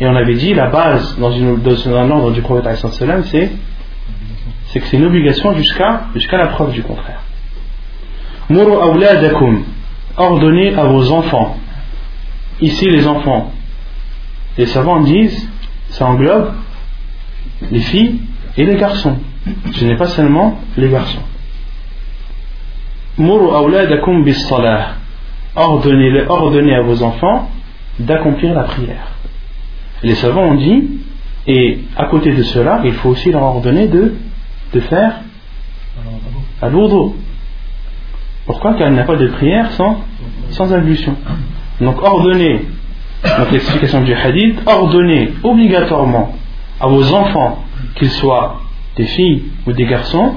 [0.00, 3.50] et on avait dit, la base dans, une, dans un ordre du prophète c'est
[4.66, 7.20] c'est que c'est une obligation jusqu'à la preuve du contraire.
[8.50, 9.64] Awladakum,
[10.16, 11.56] ordonnez à vos enfants.
[12.60, 13.52] Ici, les enfants.
[14.58, 15.48] Les savants disent,
[15.90, 16.52] ça englobe
[17.70, 18.20] les filles
[18.56, 19.16] et les garçons.
[19.72, 21.22] Ce n'est pas seulement les garçons.
[25.56, 27.50] Ordonnez, ordonnez à vos enfants
[27.98, 29.14] d'accomplir la prière
[30.04, 30.84] les savants ont dit,
[31.46, 34.14] et à côté de cela, il faut aussi leur ordonner de,
[34.72, 35.20] de faire
[36.60, 36.68] à.
[38.46, 38.74] Pourquoi?
[38.74, 40.04] Car il n'y a pas de prière sans,
[40.50, 41.16] sans ablution.
[41.80, 42.66] Donc ordonner,
[43.38, 46.36] donc l'explication du hadith, ordonner obligatoirement
[46.78, 47.64] à vos enfants,
[47.96, 48.60] qu'ils soient
[48.96, 50.36] des filles ou des garçons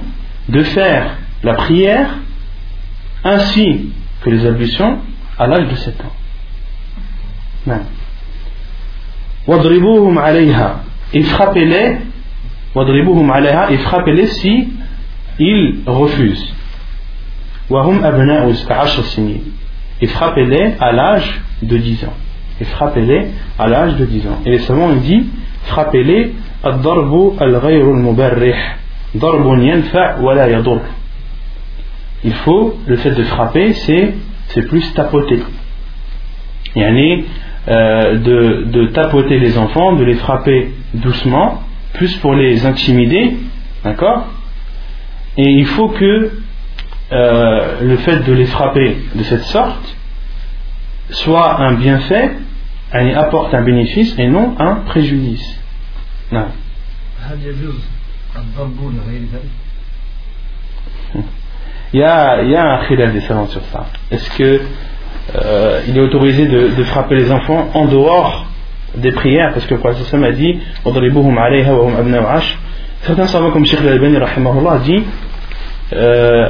[0.50, 2.10] de faire la prière
[3.24, 3.89] ainsi
[4.22, 5.00] que les ablutions
[5.38, 6.13] à l'âge de 7 ans.
[11.13, 11.98] Et frappez-les
[12.76, 14.70] Wadribuhum alayha et frappez-les si
[15.39, 16.54] ils refusent.
[17.70, 18.04] Et hum
[20.08, 22.13] frappez-les à l'âge de 10 ans.
[22.60, 23.28] Et frappez-les
[23.60, 24.39] à l'âge de 10 ans.
[24.46, 25.26] Et les savants, il dit
[25.65, 26.34] frappez-les
[26.67, 28.77] الضرب الغير المبرح
[29.17, 30.81] ضرب ينفع ولا يضر
[32.25, 34.15] il faut le fait de frapper c'est
[34.49, 35.41] c'est plus tapoter
[36.77, 37.25] يعني
[37.69, 41.62] euh, de, de, tapoter les enfants, de les frapper doucement,
[41.93, 43.37] plus pour les intimider,
[43.85, 44.27] d'accord
[45.37, 46.31] Et il faut que
[47.12, 49.97] euh, le fait de les frapper de cette sorte
[51.11, 52.33] soit un bienfait,
[52.93, 55.61] apporte un bénéfice et non un préjudice.
[56.32, 56.46] Non.
[61.94, 63.86] Il y a, il y a un khilaf des savants sur ça.
[64.12, 64.62] Est-ce que
[65.36, 68.46] euh, il est autorisé de, de, frapper les enfants en dehors
[68.96, 70.60] des prières, parce que le prophète a dit
[73.02, 74.18] Certains savants comme Sheikh Al-Albani
[74.84, 75.04] dit
[75.94, 76.50] euh,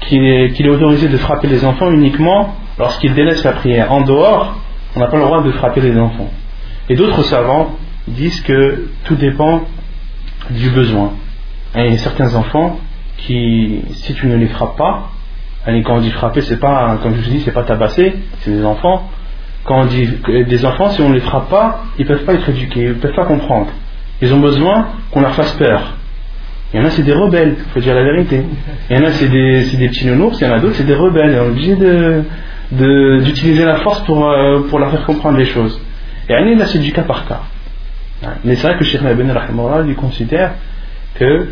[0.00, 3.92] qu'il est, est, autorisé de frapper les enfants uniquement lorsqu'ils délaissent la prière.
[3.92, 4.58] En dehors,
[4.96, 6.30] on n'a pas le droit de frapper les enfants.
[6.88, 7.76] Et d'autres savants
[8.08, 9.62] disent que tout dépend
[10.50, 11.12] du besoin.
[11.74, 12.80] Et certains enfants
[13.18, 15.10] qui, si tu ne les frappes pas,
[15.64, 18.64] quand on dit frapper, c'est pas, comme je vous dis, c'est pas tabasser, c'est des
[18.64, 19.08] enfants.
[19.64, 20.08] Quand on dit
[20.48, 23.14] des enfants, si on ne les frappe pas, ils peuvent pas être éduqués, ils peuvent
[23.14, 23.68] pas comprendre.
[24.20, 25.94] Ils ont besoin qu'on leur fasse peur.
[26.72, 28.42] Il y en a, c'est des rebelles, il faut dire la vérité.
[28.90, 30.86] Il y en a, c'est des, des, petits nounours, il y en a d'autres, c'est
[30.86, 31.38] des rebelles.
[31.38, 31.76] On est obligé
[33.20, 35.80] d'utiliser la force pour, euh, pour leur faire comprendre les choses.
[36.28, 37.42] Et là, c'est du cas par cas.
[38.44, 39.32] Mais c'est vrai que Sheikh Ibn
[39.84, 40.52] lui considère
[41.14, 41.48] que,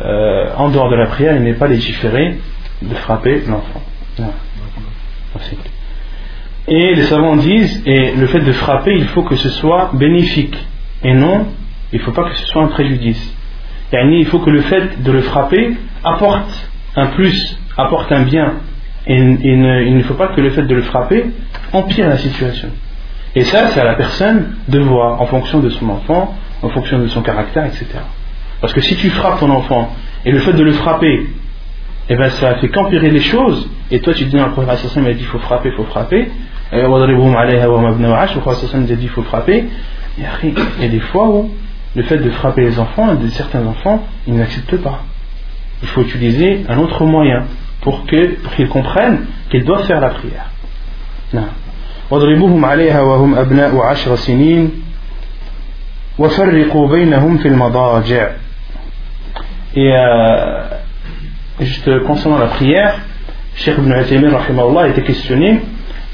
[0.00, 2.38] euh, en dehors de la prière, il n'est pas légiféré
[2.82, 3.82] de frapper l'enfant.
[6.68, 10.56] Et les savants disent, et le fait de frapper, il faut que ce soit bénéfique,
[11.02, 11.46] et non,
[11.92, 13.34] il ne faut pas que ce soit un préjudice.
[13.92, 18.54] Il faut que le fait de le frapper apporte un plus, apporte un bien,
[19.06, 21.26] et, il ne faut pas que le fait de le frapper
[21.72, 22.68] empire la situation.
[23.34, 26.98] Et ça, c'est à la personne de voir, en fonction de son enfant, en fonction
[26.98, 27.86] de son caractère, etc.
[28.60, 31.28] Parce que si tu frappes ton enfant, et le fait de le frapper
[32.12, 33.68] eh bien ça fait qu'empirer les choses.
[33.92, 35.84] Et toi tu dis, non, le prophète il a dit il faut frapper, il faut
[35.84, 36.28] frapper.
[36.72, 36.88] Et le
[38.40, 39.64] prophète a dit il faut frapper.
[40.18, 41.50] Il y a des fois où
[41.94, 45.04] le fait de frapper les enfants, certains enfants, ils n'acceptent pas.
[45.82, 47.44] Il faut utiliser un autre moyen
[47.80, 50.50] pour qu'ils pour comprennent qu'ils doivent faire la prière.
[51.32, 51.46] Non.
[52.11, 54.71] واضربوهم عليها وهم أبناء عشر سنين
[56.19, 58.29] وفرقوا بينهم في المضاجع
[59.75, 60.63] Et euh,
[61.59, 63.01] juste concernant la prière,
[63.55, 65.61] Cheikh Ibn Uthaymin a été questionné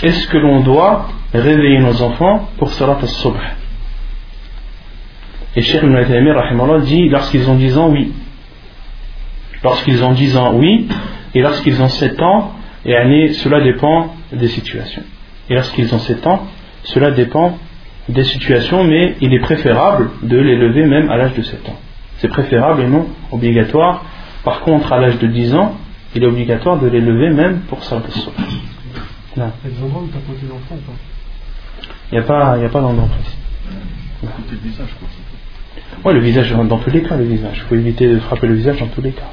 [0.02, 3.36] est-ce que l'on doit réveiller nos enfants pour Salat al-Subh
[5.56, 8.12] Et Cheikh Ibn Uthaymin dit lorsqu'ils ont 10 ans, oui.
[9.63, 10.88] Lorsqu'ils ont 10 ans, oui.
[11.36, 15.04] Et lorsqu'ils ont 7 ans, et cela dépend des situations.
[15.49, 16.47] Et lorsqu'ils ont 7 ans,
[16.85, 17.59] cela dépend
[18.09, 21.79] des situations, mais il est préférable de les lever même à l'âge de 7 ans.
[22.19, 24.05] C'est préférable et non obligatoire.
[24.45, 25.77] Par contre, à l'âge de 10 ans,
[26.15, 28.01] il est obligatoire de les lever même pour ça.
[32.11, 33.37] Il n'y a pas, il a pas d'endroit précis.
[36.05, 37.57] Oui, le visage, dans tous les cas, le visage.
[37.57, 39.29] Il faut éviter de frapper le visage dans tous les cas.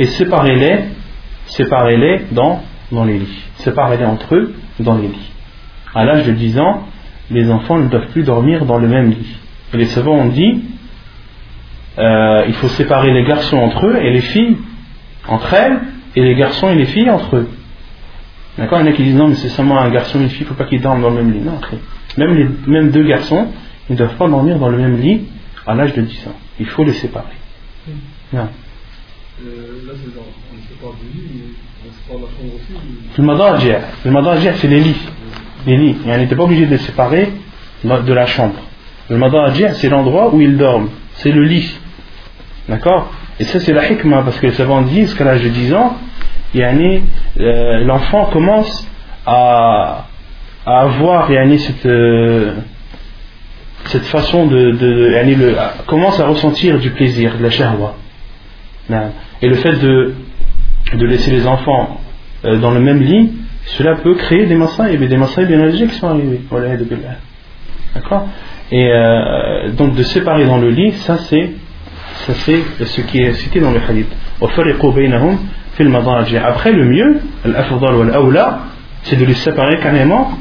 [0.00, 0.78] Et séparez-les,
[1.46, 3.44] séparez-les dans, dans les lits.
[3.56, 5.32] Séparez-les entre eux dans les lits.
[5.94, 6.86] À l'âge de 10 ans,
[7.30, 9.36] les enfants ne doivent plus dormir dans le même lit.
[9.72, 10.62] Et les savants ont dit
[11.98, 14.56] euh, il faut séparer les garçons entre eux et les filles
[15.28, 15.80] entre elles,
[16.16, 17.48] et les garçons et les filles entre eux.
[18.58, 20.28] D'accord Il y en a qui disent non, mais c'est seulement un garçon et une
[20.28, 21.40] fille, il ne faut pas qu'ils dorment dans le même lit.
[21.40, 21.58] Non,
[22.16, 23.48] même, les, même deux garçons,
[23.88, 25.24] ils ne doivent pas dormir dans le même lit
[25.66, 26.36] à l'âge de 10 ans.
[26.60, 27.24] Il faut les séparer.
[28.32, 28.48] Non.
[34.04, 35.08] Le madajia, c'est les lits.
[35.66, 35.96] Les lits.
[36.06, 37.32] Et on n'était pas obligé de les séparer
[37.84, 38.54] de la chambre.
[39.08, 40.90] Le madajia, c'est l'endroit où ils dorment.
[41.14, 41.78] C'est le lit.
[42.68, 43.12] D'accord?
[43.38, 45.96] Et ça, c'est la hikmah, parce que les savants disent qu'à l'âge de 10 ans,
[46.56, 48.88] euh, l'enfant commence
[49.26, 50.06] à,
[50.64, 52.54] à avoir cette, euh,
[53.86, 54.70] cette façon de.
[54.70, 57.96] de le, commence à ressentir du plaisir, de la shahwa.
[59.42, 60.14] Et le fait de,
[60.94, 62.00] de laisser les enfants
[62.44, 63.32] euh, dans le même lit,
[63.66, 64.56] cela peut créer des
[64.92, 66.40] et des massailles bien qui sont arrivés.
[67.94, 68.28] D'accord?
[68.70, 68.90] Et
[69.76, 71.50] donc de séparer dans le lit, ça c'est
[72.26, 74.08] ça c'est ce qui est cité dans le hadith.
[74.40, 74.62] Après,
[76.72, 77.20] le mieux,
[79.02, 80.38] c'est de les séparer carrément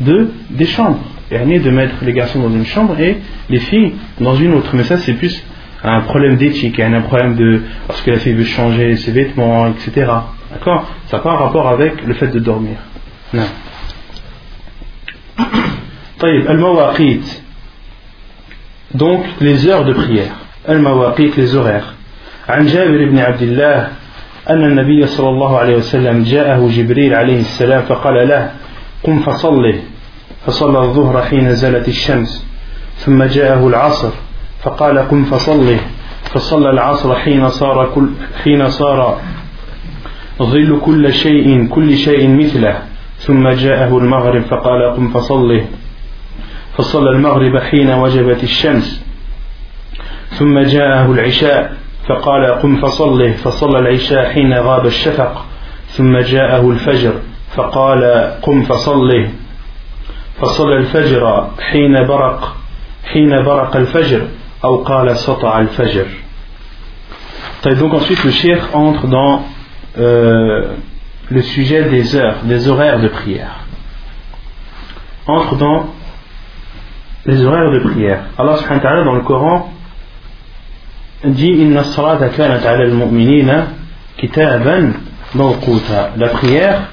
[0.00, 1.00] de, des chambres.
[1.30, 4.74] Et de mettre les garçons dans une chambre et les filles dans une autre.
[4.74, 5.42] Mais ça, c'est plus
[5.83, 7.61] un problème d'éthique, un problème de.
[7.87, 10.11] parce que la fille veut changer ses vêtements, etc.
[10.51, 12.77] D'accord Ça n'a pas un rapport avec le fait de dormir.
[13.33, 13.43] Non.
[18.93, 20.33] Donc, les heures de prière.
[20.69, 21.93] المواقيت les horaires
[22.49, 23.87] عن جابر بن عبد الله
[24.49, 28.51] أن النبي صلى الله عليه وسلم جاءه جبريل عليه السلام فقال له
[29.03, 29.79] قم فصله
[30.45, 32.45] فصلى الظهر حين زالت الشمس
[32.97, 34.11] ثم جاءه العصر
[34.62, 35.80] فقال قم فصله
[36.24, 38.08] فصلى العصر حين صار كل
[38.44, 39.20] حين صار
[40.42, 42.82] ظل كل شيء كل شيء مثله.
[43.18, 45.64] ثم جاءه المغرب فقال قم فصله
[46.76, 49.04] فصلى المغرب حين وجبت الشمس.
[50.30, 51.76] ثم جاءه العشاء
[52.08, 55.44] فقال قم فصله فصلى العشاء حين غاب الشفق.
[55.88, 57.12] ثم جاءه الفجر
[57.54, 59.30] فقال قم فصله
[60.40, 62.56] فصلى الفجر حين برق
[63.12, 64.26] حين برق الفجر.
[64.62, 66.06] al-fajr.
[67.64, 69.44] Donc ensuite le shir entre dans
[69.98, 70.74] euh,
[71.30, 73.60] le sujet des heures, des horaires de prière.
[75.26, 75.86] Entre dans
[77.26, 78.20] les horaires de prière.
[78.38, 79.72] Allah subhanahu wa ta'ala dans le Coran
[81.24, 83.66] dit Inna salata kanat al-mu'minina
[84.16, 84.94] kitaban
[85.34, 86.12] mawquta.
[86.16, 86.88] La prière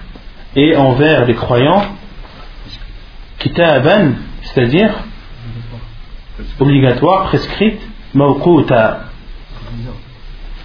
[0.55, 1.83] est envers les croyants
[3.39, 4.91] kitaban, c'est-à-dire
[6.59, 7.79] obligatoire, prescrite,
[8.13, 9.01] mawquta,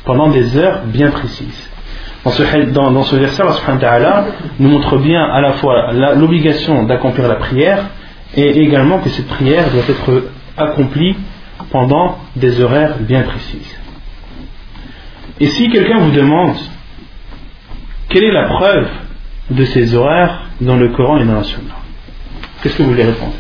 [0.05, 1.71] pendant des heures bien précises.
[2.25, 3.43] Dans ce, dans, dans ce verset,
[4.59, 7.87] nous montre bien à la fois l'obligation d'accomplir la prière
[8.35, 11.17] et également que cette prière doit être accomplie
[11.71, 13.79] pendant des horaires bien précises.
[15.41, 16.57] Et si quelqu'un vous demande
[18.09, 18.89] quelle est la preuve
[19.51, 21.75] de ces horaires dans le Coran et dans la Sunna,
[22.63, 23.35] qu'est-ce que vous voulez répondre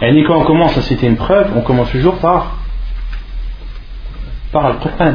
[0.00, 2.58] et quand on commence à citer une preuve, on commence toujours par,
[4.52, 5.14] par le Coran.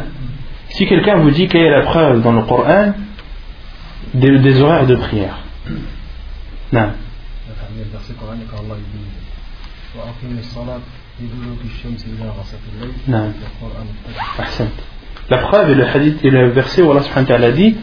[0.69, 2.93] Si quelqu'un vous dit quelle est la preuve dans le Coran
[4.13, 5.39] des, horaires de prière,
[6.71, 6.91] non.
[13.07, 13.33] non.
[15.29, 17.75] La preuve est le hadith et le verset où Allah subhanahu dit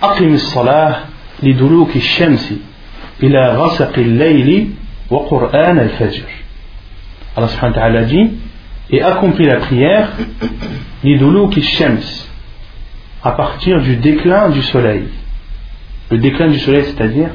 [0.00, 1.04] Aqim salah
[1.42, 2.62] li duluki shamsi
[3.20, 4.70] ila ghasaqi al-layli
[5.10, 6.43] wa qur'an al-fajr.
[7.36, 8.30] Allah subhanahu wa ta'ala dit
[8.90, 10.12] et accomplit la prière
[11.02, 11.98] l'idoulouk shams
[13.22, 15.04] à partir du déclin du soleil.
[16.10, 17.30] Le déclin du soleil, c'est-à-dire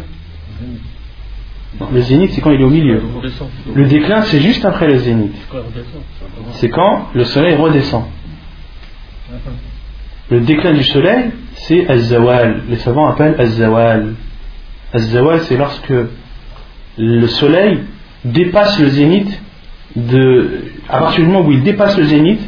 [1.91, 3.02] Le zénith, c'est quand il est au milieu.
[3.74, 5.36] Le déclin, c'est juste après le zénith.
[6.54, 8.06] C'est quand le soleil redescend.
[10.30, 12.64] Le déclin du soleil, c'est Az-Zawal.
[12.70, 14.14] Les savants appellent Az-Zawal.
[14.93, 15.93] C'est lorsque
[16.97, 17.80] le soleil
[18.26, 19.41] dépasse le zénith
[19.96, 22.42] de, à partir du moment où il dépasse le zénith,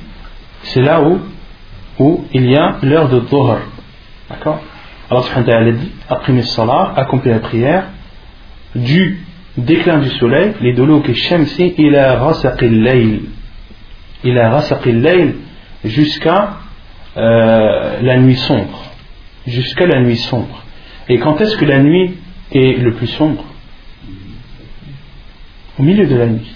[0.64, 1.20] c'est là où,
[2.00, 3.60] où il y a l'heure de Dhuhr.
[4.30, 4.62] D'accord
[5.10, 7.84] Allah subhanahu wa ta'ala dit Après salat, accomplir la prière,
[8.76, 9.26] du
[9.58, 13.22] déclin du soleil, les dolos que shamsi ila rasaqil layl.
[14.24, 15.36] Ila rasaqil layl
[15.84, 16.60] jusqu'à
[17.18, 18.92] euh, la nuit sombre,
[19.46, 20.64] jusqu'à la nuit sombre.
[21.10, 22.18] Et quand est-ce que la nuit
[22.54, 23.44] est le plus sombre?
[25.78, 26.50] Au milieu de la nuit.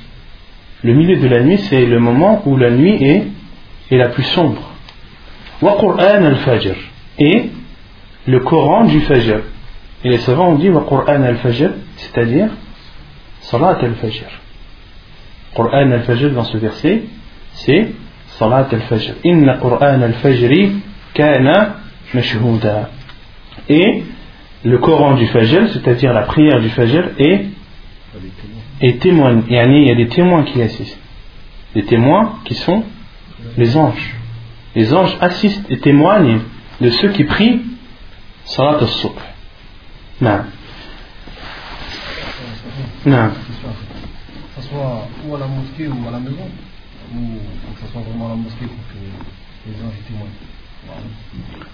[0.86, 3.24] Le milieu de la nuit, c'est le moment où la nuit est,
[3.90, 4.62] est la plus sombre.
[5.60, 6.76] Qur'an al-Fajr.
[7.18, 7.50] Et
[8.28, 9.40] le Coran du Fajr.
[10.04, 12.50] Et les savants ont dit Qur'an al-Fajr, c'est-à-dire
[13.40, 14.30] Salat al-Fajr.
[15.56, 17.06] Qur'an al-Fajr dans ce verset,
[17.54, 17.88] c'est
[18.38, 19.16] Salat al-Fajr.
[19.24, 20.72] Inna Qur'an al-Fajri
[21.16, 21.78] kana
[22.14, 22.92] mashhouda.
[23.70, 24.04] Et
[24.64, 27.46] le Coran du Fajr, c'est-à-dire la prière du Fajr, est,
[28.82, 29.44] est témoin.
[29.48, 31.00] Il y a des témoins qui assistent.
[31.74, 32.84] Des témoins qui sont
[33.58, 34.16] les anges.
[34.76, 36.42] Les anges assistent et témoignent
[36.82, 37.62] de ceux qui prient
[38.46, 39.12] Salat al-Subh.
[40.22, 40.40] Non.
[43.06, 43.30] Non.
[43.30, 46.50] Que ce soit ou à la mosquée ou à la maison,
[47.14, 47.20] ou
[47.74, 48.98] que ce soit vraiment à la mosquée pour que
[49.66, 50.32] les y témoignent.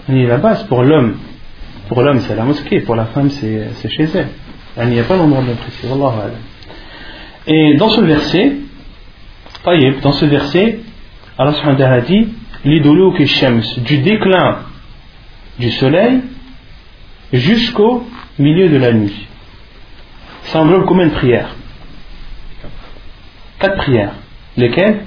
[0.08, 1.18] Et la base pour l'homme,
[1.88, 4.28] pour l'homme c'est la mosquée, pour la femme c'est chez elle.
[4.78, 5.86] Il n'y a pas d'endroit bien précis.
[5.86, 6.32] Wallahu.
[7.46, 8.56] Et dans ce verset,
[10.02, 10.80] dans ce verset,
[11.38, 12.28] Allah subhanahu wa ta'ala dit
[12.64, 14.58] du déclin
[15.58, 16.20] du soleil
[17.32, 18.06] jusqu'au
[18.38, 19.26] milieu de la nuit.
[20.44, 21.54] Ça englobe combien de prières?
[23.58, 24.12] Quatre prières.
[24.56, 25.04] Lesquelles?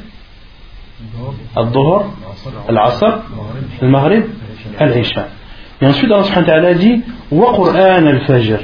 [1.56, 2.14] Al-Dhuhr,
[2.68, 3.24] Al-Asr,
[3.82, 4.24] Al-Maghrib,
[4.80, 5.28] Al-Isha.
[5.82, 8.60] Et ensuite Allah subhanahu wa dit Wa Qur'an al-Fajr.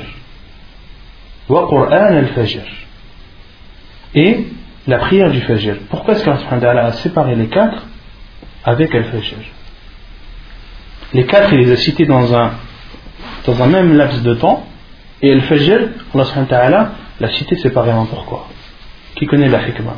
[1.49, 2.63] Wa Qur'an al-Fajr.
[4.15, 4.45] Et
[4.87, 5.75] la prière du Fajr.
[5.89, 7.85] Pourquoi est-ce qu'Allah a séparé les quatre
[8.63, 9.35] avec al-Fajr
[11.13, 12.51] Les quatre, il les a cités dans un,
[13.45, 14.67] dans un même laps de temps.
[15.21, 18.05] Et al-Fajr, Allah subhanahu wa ta'ala l'a cité séparément.
[18.05, 18.47] Pourquoi?
[19.15, 19.97] Qui connaît la hikmah?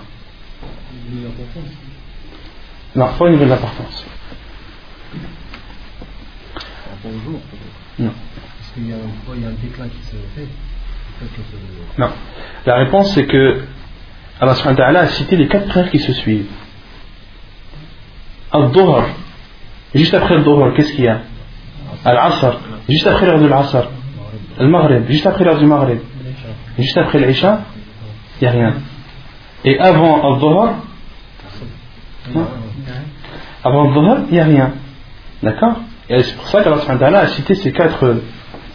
[2.95, 4.05] Non, pas au niveau de l'importance.
[7.99, 8.11] Non.
[8.59, 10.47] Parce qu'il y, a un- déclin qui se fait?
[11.97, 12.09] Non.
[12.65, 13.61] La réponse c'est que
[14.39, 16.49] Allah subhanahu a cité les quatre prières qui se suivent.
[18.51, 19.03] Al-Dhuhr.
[19.95, 21.21] Juste après le Dhuhr, qu'est-ce qu'il y a?
[22.05, 22.59] Al-Asr.
[22.89, 23.89] Juste après l'heure de l'Asr.
[24.59, 25.07] Al-Maghrib.
[25.07, 25.99] Juste après l'heure du Maghrib.
[26.77, 27.61] Juste après l'Isha,
[28.41, 28.73] il n'y a rien.
[29.63, 30.73] Et avant Al-Dhuhr,
[32.33, 32.47] non.
[33.63, 34.71] avant Al-Dhuhr, il n'y a rien.
[35.41, 35.75] D'accord?
[36.09, 38.21] Et c'est pour ça qu'Allah a cité ces quatre,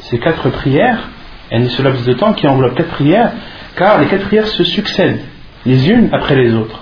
[0.01, 1.09] ces quatre prières,
[1.51, 3.33] et ce laps de temps qui englobe quatre prières,
[3.77, 5.21] car les quatre prières se succèdent,
[5.69, 6.81] les unes après les autres.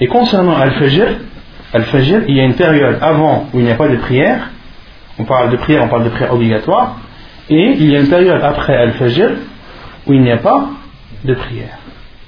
[0.00, 1.08] Et concernant Al-Fajr,
[1.72, 4.40] Al-Fajr, il y a une période avant où il n'y a pas de prière,
[5.18, 6.96] on parle de prière, on parle de prière obligatoire,
[7.50, 9.30] et il y a une période après Al-Fajr
[10.06, 10.60] où il n'y a pas
[11.24, 11.78] de prière.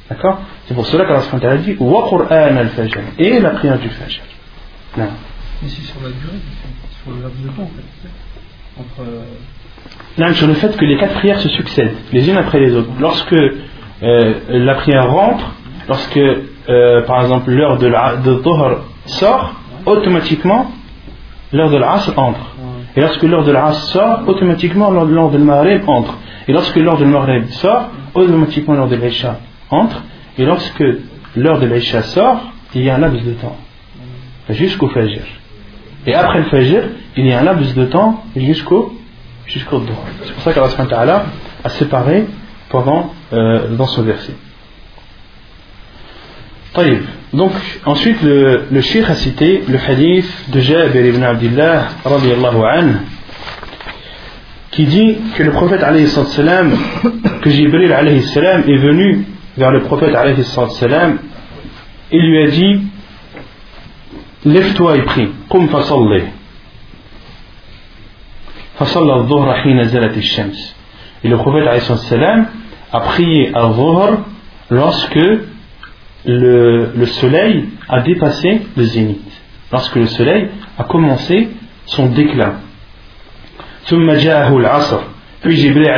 [0.09, 0.41] D'accord?
[0.66, 4.22] C'est pour cela qu'Allah dit Wa Qur'an al-Fajr, et la prière du Fajr.
[4.97, 5.09] Non.
[5.64, 6.41] Ici sur la durée,
[7.03, 8.80] sur le laps de temps en fait.
[8.80, 9.01] Entre.
[9.09, 9.22] euh,
[10.18, 12.91] Là, sur le fait que les quatre prières se succèdent, les unes après les autres.
[12.99, 15.55] Lorsque euh, la prière rentre,
[15.91, 19.55] lorsque, euh, par exemple, l'heure de, la, de Dhuhr sort,
[19.86, 20.70] automatiquement,
[21.53, 22.55] l'heure de l'Asr entre.
[22.97, 26.16] Et lorsque l'heure de l'Asr sort, automatiquement, l'heure de Maghrib entre.
[26.47, 30.05] Et lorsque l'heure de Maghrib sort, automatiquement, l'heure de l'Isha entre.
[30.38, 30.84] Et lorsque
[31.36, 32.41] l'heure de l'Isha sort,
[32.74, 33.57] il y a un laps de temps.
[34.49, 35.24] Jusqu'au Fajr.
[36.07, 36.82] Et après le Fajr,
[37.16, 38.93] il y a un laps de temps jusqu'au
[39.47, 39.82] jusqu'au.
[40.22, 41.24] C'est pour ça qu'Allah
[41.64, 42.26] a séparé
[42.68, 44.34] pendant, euh, dans ce verset.
[47.32, 47.52] Donc,
[47.84, 52.86] ensuite, le, le a cité le hadith de Jabir ibn Abdullah an,
[54.70, 56.72] qui dit que le prophète salam,
[57.44, 59.24] Jibril est venu
[59.56, 60.14] vers le Prophète
[62.12, 62.82] et lui a dit:
[64.44, 66.22] Lève-toi et prie, qum fasalli.
[68.76, 70.74] Fasalla dhuhra hina zalat shams
[71.22, 71.66] Et le prophète
[72.92, 74.18] a prié à dhuhr
[74.70, 75.18] lorsque
[76.24, 79.42] le, soleil a dépassé le zénith,
[79.72, 80.48] lorsque le soleil
[80.78, 81.48] a commencé
[81.86, 82.54] son déclin.
[85.42, 85.88] Puis Jibril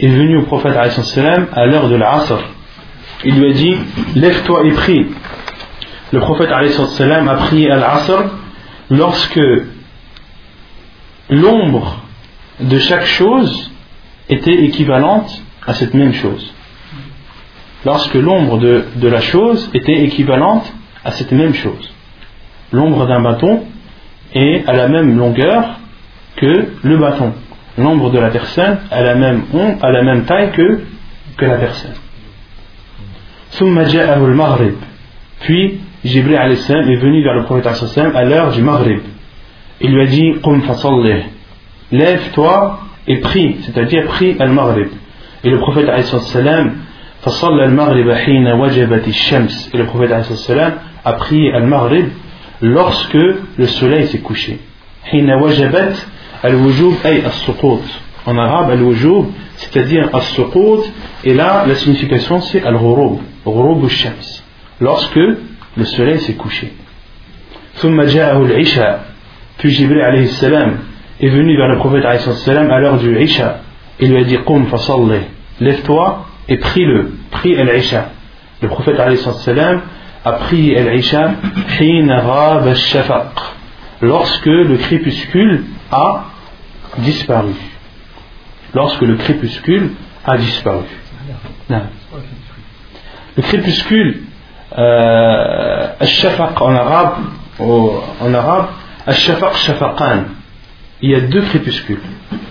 [0.00, 2.38] est venu au prophète à l'heure de l'Asr.
[3.24, 3.76] Il lui a dit
[4.16, 5.06] Lève-toi et prie.
[6.12, 8.24] Le prophète a prié à l'Asr
[8.90, 9.40] lorsque
[11.30, 12.02] l'ombre
[12.60, 13.70] de chaque chose
[14.28, 16.52] était équivalente à cette même chose.
[17.84, 20.72] Lorsque l'ombre de, de la chose était équivalente
[21.04, 21.92] à cette même chose.
[22.72, 23.64] L'ombre d'un bâton
[24.34, 25.78] est à la même longueur
[26.36, 27.32] que le bâton.
[27.78, 29.44] L'ombre de la personne a la même,
[29.80, 30.80] à la même taille que,
[31.36, 31.94] que la personne.
[35.40, 37.66] Puis Jibril est venu vers le prophète
[38.14, 39.00] à l'heure du Maghrib.
[39.80, 40.32] Il lui a dit
[41.90, 44.88] Lève-toi et prie, c'est-à-dire prie al-Maghrib.
[45.44, 45.88] Et le prophète
[47.22, 50.12] فصلى المغرب حين وجبت الشمس et le prophète
[51.04, 52.08] a prié al-Maghrib
[52.60, 53.14] lorsque
[53.58, 54.58] le soleil s'est couché
[55.04, 55.30] حين
[56.44, 57.82] الوجوب أي السقوط
[58.26, 60.82] en arabe al-wujub c'est-à-dire al-suqut
[61.24, 64.42] et là la signification c'est al-ghurub ghurub al-shams
[64.80, 65.16] lorsque
[65.76, 66.72] le soleil s'est couché
[67.74, 69.04] ثم جاءه العشاء
[69.58, 70.78] puis Jibril alayhi salam
[71.20, 73.60] est venu vers le prophète alayhi salam à l'heure du Isha
[74.00, 75.20] il lui a dit qum fasalli
[75.60, 78.09] lève-toi et prie-le prie al-Isha
[78.61, 79.81] le prophète alayhi salam
[80.25, 81.31] a prié al-Isha
[81.77, 83.57] حين غاب الشفق
[84.01, 86.25] lorsque le crépuscule a
[86.99, 87.53] disparu.
[88.73, 89.91] Lorsque le crépuscule
[90.25, 90.85] a disparu.
[91.69, 94.23] Le crépuscule,
[94.77, 97.15] euh, shafaq en arabe,
[97.59, 98.67] en arabe,
[99.09, 100.23] shafaq shafaqan.
[101.01, 102.01] Il y a deux crépuscules.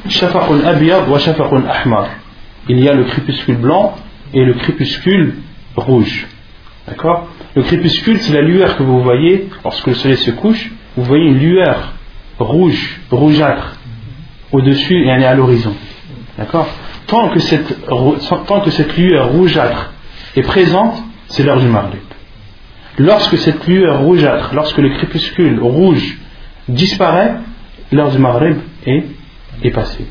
[0.08, 2.08] Shafaqun abiyad wa shafaqun ahmar.
[2.71, 3.95] il y a le crépuscule blanc
[4.33, 5.35] et le crépuscule
[5.75, 6.25] rouge.
[6.87, 7.27] D'accord?
[7.53, 10.71] Le crépuscule, c'est la lueur que vous voyez lorsque le soleil se couche.
[10.95, 11.91] Vous voyez une lueur
[12.39, 13.75] rouge, rougeâtre
[14.53, 15.75] au-dessus et à l'horizon.
[16.37, 16.69] D'accord?
[17.07, 17.77] Tant que, cette,
[18.97, 19.91] lueur rougeâtre
[20.37, 21.99] est présente, c'est l'heure du Maghrib.
[22.97, 26.17] Lorsque cette lueur rougeâtre, lorsque le crépuscule rouge
[26.69, 27.33] disparaît,
[27.91, 29.03] l'heure du Maghrib est,
[29.61, 30.05] est passée.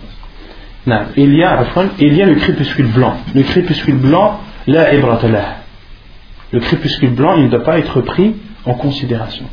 [0.87, 1.64] Il, y a,
[1.99, 3.16] il y a le crépuscule blanc.
[3.35, 9.45] Le crépuscule blanc, la Le crépuscule blanc, il ne doit pas être pris en considération.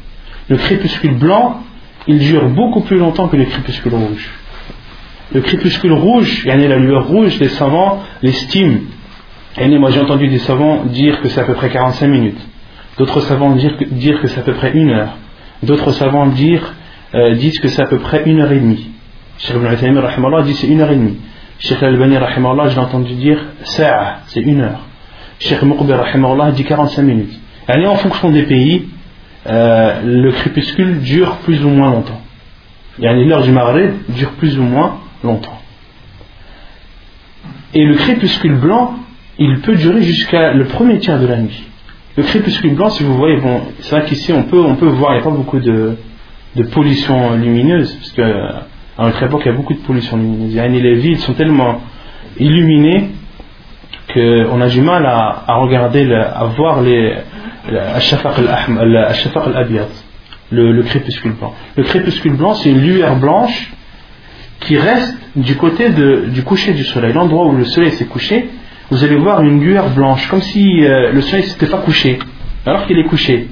[0.49, 1.61] Le crépuscule blanc,
[2.07, 4.29] il dure beaucoup plus longtemps que le crépuscule rouge
[5.33, 8.79] le crépuscule rouge, la lueur rouge, les savants l'estiment.
[9.57, 12.47] Moi j'ai entendu des savants dire que c'est à peu près 45 minutes.
[12.97, 15.17] D'autres savants dire que, dire que c'est à peu près une heure.
[15.63, 16.73] D'autres savants dire,
[17.13, 18.89] euh, disent que c'est à peu près une heure et demie.
[19.37, 21.17] Cheikh Ibn Uthaymin dit c'est une heure et demie.
[21.59, 24.81] Cheikh Al-Bani je l'ai entendu dire sa'a, c'est une heure.
[25.39, 26.03] Cheikh Muqbir
[26.53, 27.39] dit 45 minutes.
[27.69, 28.87] Et en fonction des pays,
[29.47, 32.21] euh, le crépuscule dure plus ou moins longtemps.
[32.99, 35.61] L'heure du Maghreb dure plus ou moins longtemps.
[37.73, 38.95] Et le crépuscule blanc,
[39.37, 41.63] il peut durer jusqu'à le premier tiers de la nuit.
[42.15, 45.11] Le crépuscule blanc, si vous voyez, bon, c'est vrai qu'ici on peut, on peut voir,
[45.11, 45.95] il n'y a pas beaucoup de,
[46.55, 48.11] de pollution lumineuse, parce
[48.97, 50.55] qu'à notre époque il y a beaucoup de pollution lumineuse.
[50.55, 51.81] Les villes sont tellement
[52.39, 53.09] illuminées
[54.13, 57.15] qu'on a du mal à, regarder, à voir les,
[60.49, 61.53] le, le crépuscule blanc.
[61.75, 63.71] Le crépuscule blanc, c'est une lueur blanche
[64.61, 68.49] qui reste du côté du coucher du soleil, l'endroit où le soleil s'est couché,
[68.89, 72.17] vous allez voir une lueur blanche, comme si euh, le soleil ne s'était pas couché,
[72.65, 73.47] alors qu'il est couché.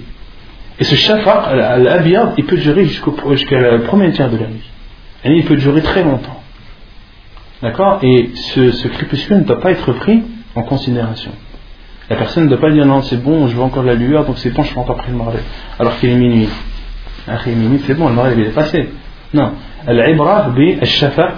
[0.79, 4.69] Et ce shafaq, l'abiyad, il peut durer jusqu'à la première tiers de la nuit.
[5.25, 6.41] Et il peut durer très longtemps.
[7.61, 7.99] D'accord?
[8.03, 10.23] Et ce, crépuscule ne doit pas être pris
[10.53, 11.31] en considération.
[12.09, 14.37] La personne ne doit pas dire non, c'est bon, je vois encore la lueur, donc
[14.37, 15.41] c'est bon, je ne prends pas pris le Maghreb.
[15.79, 16.47] Alors qu'il est minuit.
[17.25, 18.89] Ah, alors qu'il est minuit, c'est bon, le Maghreb il est passé.
[19.33, 19.53] Non.
[19.87, 21.37] Al-Ibrah al-Shafaq,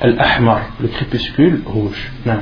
[0.00, 2.10] al-Ahmar, le crépuscule rouge.
[2.24, 2.38] Non.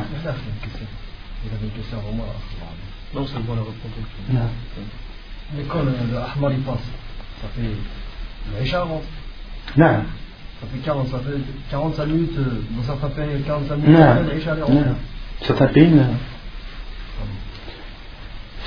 [3.14, 3.90] Non, c'est bon, la réponse.
[4.32, 4.40] Non.
[5.57, 6.78] Mais quand le Ahmar il passe,
[7.42, 7.76] ça fait.
[8.55, 9.01] l'Aïcha avant.
[9.77, 9.86] Non.
[10.61, 11.39] Ça fait 40, ça fait
[11.71, 13.99] 45 minutes, dans certains pays, 45 minutes,
[14.30, 14.69] l'Aïcha avant.
[14.73, 14.95] Non.
[15.41, 16.15] Certains pays, non.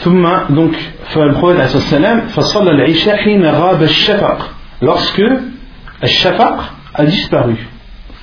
[0.04, 0.74] ثم donc
[1.16, 4.50] le prophète عليه الصلاة والسلام فصلى العشاء حين غاب الشفق
[4.80, 5.22] lorsque
[6.02, 6.58] Shafaq
[6.94, 7.56] a disparu.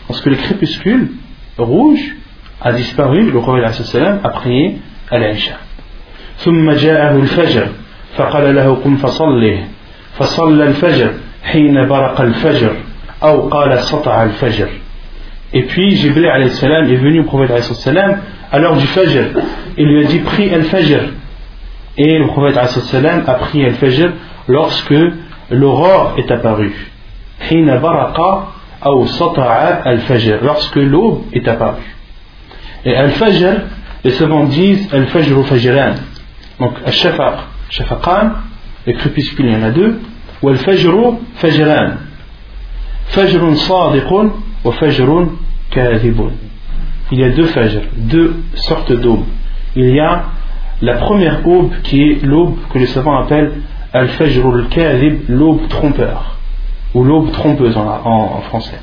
[0.09, 1.11] Lorsque le crépuscule
[1.57, 2.15] rouge
[2.61, 4.79] a disparu, le prophète a prié
[5.09, 5.57] à l'Aïcha.
[6.39, 7.67] ثم جاءه الفجر
[8.17, 9.67] فقال له قم فصله
[10.17, 11.13] فصلى الفجر
[11.43, 12.75] حين برق الفجر
[13.23, 14.69] أو قال سطع الفجر
[15.51, 18.19] Et puis Jibril alayhi salam est venu au prophète alayhi salam
[18.51, 19.23] à l'heure du Fajr.
[19.77, 21.01] Il lui a dit prie al-Fajr.
[21.97, 24.11] Et le prophète alayhi salam a pris al-Fajr
[24.47, 24.93] lorsque
[25.49, 26.91] l'aurore est apparue.
[27.49, 28.47] Hina baraka
[28.93, 30.39] ou sata'a al-Fajr.
[30.43, 31.95] Lorsque l'aube est apparue.
[32.85, 33.61] Et al-Fajr,
[34.03, 35.95] les savants disent al-Fajr ou Fajran.
[36.59, 38.33] Donc al-Shafaq, Shafaqan,
[38.85, 39.99] les crépuscules, il y en a deux.
[47.10, 49.24] Il y a deux fajr, deux sortes d'aubes.
[49.76, 50.24] Il y a
[50.82, 53.52] la première aube qui est l'aube que les savants appellent
[53.92, 54.42] al-fajr
[55.28, 56.36] l'aube trompeur,
[56.94, 58.80] ou l'aube trompeuse en, français.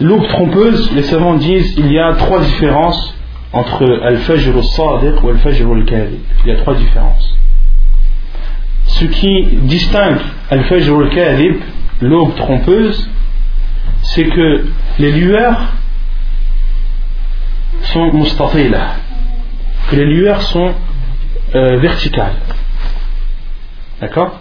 [0.00, 3.14] L'aube trompeuse, les savants disent il y a trois différences
[3.52, 5.66] entre al-fajr al-sadiq ou al-fajr.
[6.44, 7.38] Il y a trois différences.
[8.98, 10.18] Ce qui distingue
[10.50, 11.56] al-fajr al-kadhib,
[12.00, 13.08] l'aube trompeuse,
[14.02, 14.64] c'est que
[14.98, 15.60] les lueurs
[17.82, 18.96] sont mustatila,
[19.88, 20.74] que les lueurs sont
[21.54, 22.34] euh, verticales.
[24.00, 24.40] D'accord?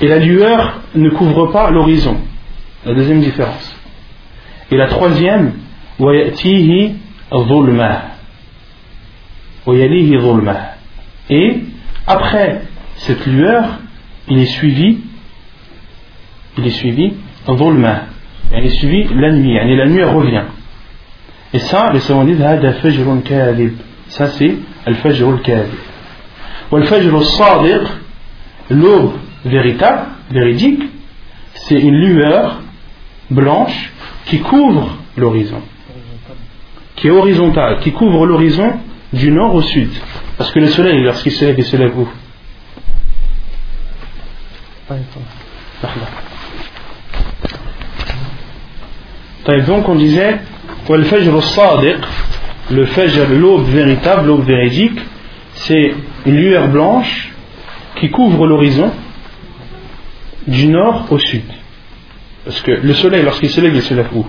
[0.00, 2.18] Et la lueur ne couvre pas l'horizon.
[2.86, 3.76] La deuxième différence.
[4.70, 5.54] Et la troisième,
[11.30, 11.60] Et
[12.06, 12.62] après
[13.02, 13.80] cette lueur,
[14.28, 14.98] il est suivi,
[16.56, 17.14] il est suivi,
[18.52, 20.44] elle est suivie la nuit, et la nuit revient.
[21.52, 22.40] Et ça, les savants disent
[24.08, 24.54] Ça, c'est
[24.86, 25.74] Al-Fajr al-Kadhib.
[26.70, 27.88] Al-Fajr al-Sadiq,
[28.70, 30.82] l'aube véritable, véridique,
[31.54, 32.60] c'est une lueur
[33.30, 33.92] blanche
[34.26, 35.60] qui couvre l'horizon.
[36.94, 38.74] Qui est horizontale, qui couvre l'horizon
[39.12, 39.90] du nord au sud.
[40.38, 42.06] Parce que le soleil, lorsqu'il se lève, il se lève où?
[49.66, 50.38] Donc on disait
[52.70, 55.00] le fajr l'aube véritable l'aube véridique
[55.54, 55.94] c'est
[56.26, 57.32] une lueur blanche
[57.96, 58.90] qui couvre l'horizon
[60.46, 61.44] du nord au sud.
[62.44, 64.26] Parce que le soleil lorsqu'il se lève il se lève où?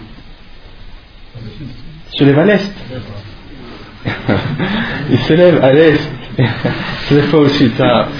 [2.13, 2.71] Il se lève à l'est.
[5.09, 5.99] Il se lève à l'est
[6.37, 7.71] se lève pas au sud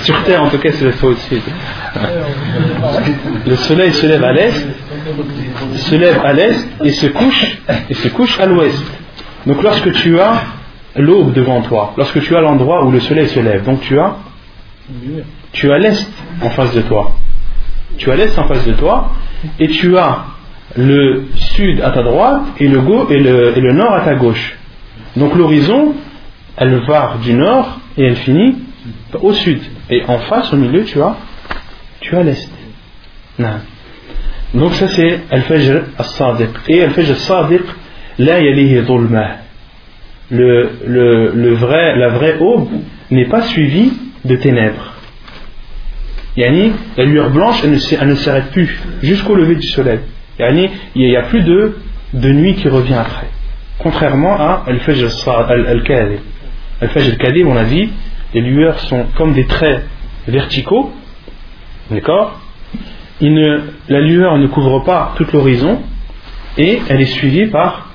[0.01, 1.15] sur terre en tout cas se lève pas au
[3.45, 4.67] le soleil se lève à l'est
[5.75, 7.57] se lève à l'est et se couche
[7.89, 8.83] et se couche à l'ouest.
[9.45, 10.41] Donc lorsque tu as
[10.95, 14.15] l'aube devant toi, lorsque tu as l'endroit où le soleil se lève, donc tu as
[15.51, 16.07] tu as l'est
[16.41, 17.15] en face de toi.
[17.97, 19.11] Tu as l'est en face de toi
[19.59, 20.25] et tu as
[20.75, 24.57] le sud à ta droite et le, et le, et le nord à ta gauche.
[25.15, 25.93] Donc l'horizon,
[26.57, 28.55] elle va du nord et elle finit
[29.21, 29.61] au sud.
[29.89, 31.15] Et en face, au milieu, tu as,
[31.99, 32.51] tu as l'est.
[34.53, 36.49] Donc ça c'est Al-Fajr al-Sadiq.
[36.67, 37.63] Et Al-Fajr al-Sadiq,
[38.19, 39.37] là yalihi dhulma.
[40.29, 42.69] Le, le, le vrai, la vraie aube
[43.11, 43.93] n'est pas suivie
[44.25, 44.93] de ténèbres.
[46.35, 49.99] Yani, la lueur blanche, elle ne, s'arrête plus jusqu'au lever du soleil.
[50.39, 51.77] Yani, il n'y a, plus de,
[52.13, 53.27] de nuit qui revient après.
[53.79, 56.19] Contrairement à Al-Fajr al-Kadib.
[56.83, 57.89] Al-Fajr al-Kadib, on a dit,
[58.33, 59.83] les lueurs sont comme des traits
[60.27, 60.91] verticaux,
[61.89, 62.39] d'accord?
[63.21, 65.79] La lueur ne couvre pas tout l'horizon
[66.57, 67.89] et elle est suivie par,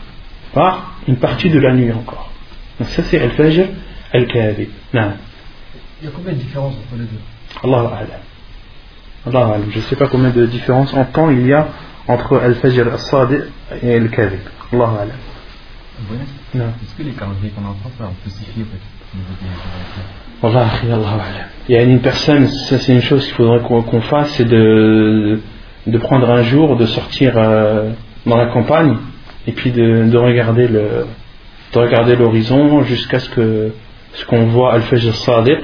[0.54, 2.30] par une partie de la nuit encore.
[2.78, 3.66] Donc ça c'est Al-Fajr
[4.12, 4.68] Al-Kadhib.
[4.94, 7.20] Il y a combien de différences entre les deux?
[7.62, 8.06] Allah
[9.26, 11.68] Allah Je ne sais pas combien de différences en temps il y a
[12.06, 13.42] entre Al-Fajr Al-Sadiq
[13.82, 14.40] et Al-Kadhib.
[14.72, 15.06] Allah
[16.54, 18.64] Est-ce que les calendriers qu'on a en France, on peut spécifier
[21.68, 25.40] il y a une personne, ça c'est une chose qu'il faudrait qu'on fasse, c'est de,
[25.86, 27.90] de prendre un jour, de sortir euh,
[28.24, 28.96] dans la campagne
[29.46, 31.06] et puis de, de regarder le
[31.72, 33.72] de regarder l'horizon jusqu'à ce que
[34.14, 35.58] ce qu'on voit Al-Fajr Sadiq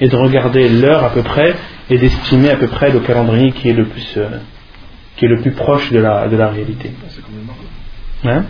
[0.00, 1.54] et de regarder l'heure à peu près
[1.88, 4.28] et d'estimer à peu près le calendrier qui est le plus euh,
[5.16, 6.92] qui est le plus proche de la, de la réalité.
[8.24, 8.44] Hein?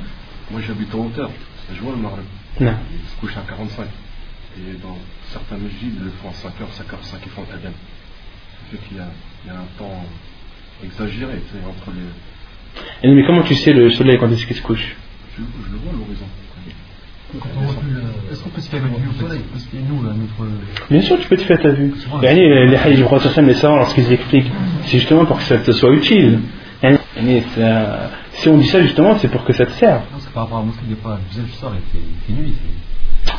[0.50, 1.30] Moi j'habite en hauteur,
[1.74, 2.24] je vois le Maghreb.
[2.60, 3.86] Il se couche à 45.
[4.58, 4.96] Et dans
[5.30, 7.74] certains ils le font à 5 heures, 5 heures 5 ils font le Tagan.
[7.74, 10.04] Ça fait qu'il y, y, a un temps
[10.82, 13.08] exagéré entre les.
[13.08, 14.96] Et mais comment tu sais le soleil quand est-ce qu'il se couche?
[15.36, 16.26] Je, je, le vois à l'horizon.
[18.30, 19.40] Est-ce qu'on peut se faire une vue au soleil?
[19.52, 20.88] Parce que nous, là, notre.
[20.88, 21.92] Bien sûr, tu peux te faire ta vue.
[22.22, 24.50] Les, les hadiths du roi les savants, lorsqu'ils expliquent,
[24.84, 26.40] c'est justement pour que ça te soit utile.
[28.36, 30.02] Si on dit ça, justement, c'est pour que ça te serve.
[30.18, 30.82] C'est par rapport à la mosquée.
[31.32, 32.54] Je sors, il fait nuit.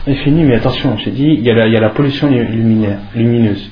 [0.08, 2.30] Il finit, mais attention, j'ai dit, il y, a la, il y a la pollution
[2.30, 3.70] luminaire, lumineuse.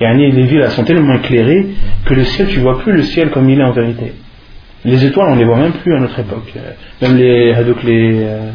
[0.00, 1.68] les villes sont tellement éclairées
[2.04, 4.14] que le ciel, tu vois plus le ciel comme il est en vérité.
[4.84, 6.52] Les étoiles, on les voit même plus à notre époque.
[7.00, 7.54] Même les,
[7.84, 8.50] les, euh,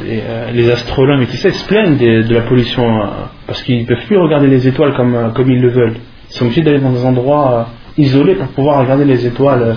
[0.00, 3.06] euh, les, astronomes et tout ça, ils se plaignent de, la pollution euh,
[3.46, 5.96] parce qu'ils ne peuvent plus regarder les étoiles comme, comme ils le veulent.
[6.30, 9.76] Ils sont obligés d'aller dans des endroits isolés pour pouvoir regarder les étoiles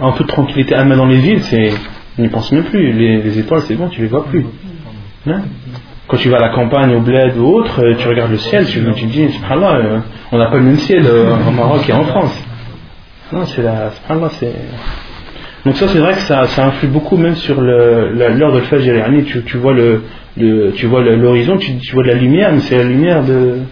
[0.00, 0.74] en toute tranquillité.
[0.76, 1.72] Ah, mais dans les villes, c'est,
[2.18, 2.92] on n'y pense même plus.
[2.92, 4.46] Les, étoiles, c'est bon, tu les vois plus.
[5.26, 5.42] Hein?
[6.08, 8.64] Quand tu vas à la campagne, au bled ou autre, euh, tu regardes le ciel,
[8.66, 9.98] tu, te dis, subhanallah, euh,
[10.30, 12.44] on n'a pas le même ciel euh, en Maroc et en France.
[13.32, 13.90] Non, c'est la.
[14.38, 14.54] c'est.
[15.64, 19.04] Donc, ça, c'est vrai que ça, ça, influe beaucoup même sur l'heure de Fajr.
[19.26, 20.02] Tu, tu vois le,
[20.76, 23.62] tu vois l'horizon, tu, vois de la lumière, mais c'est la lumière de,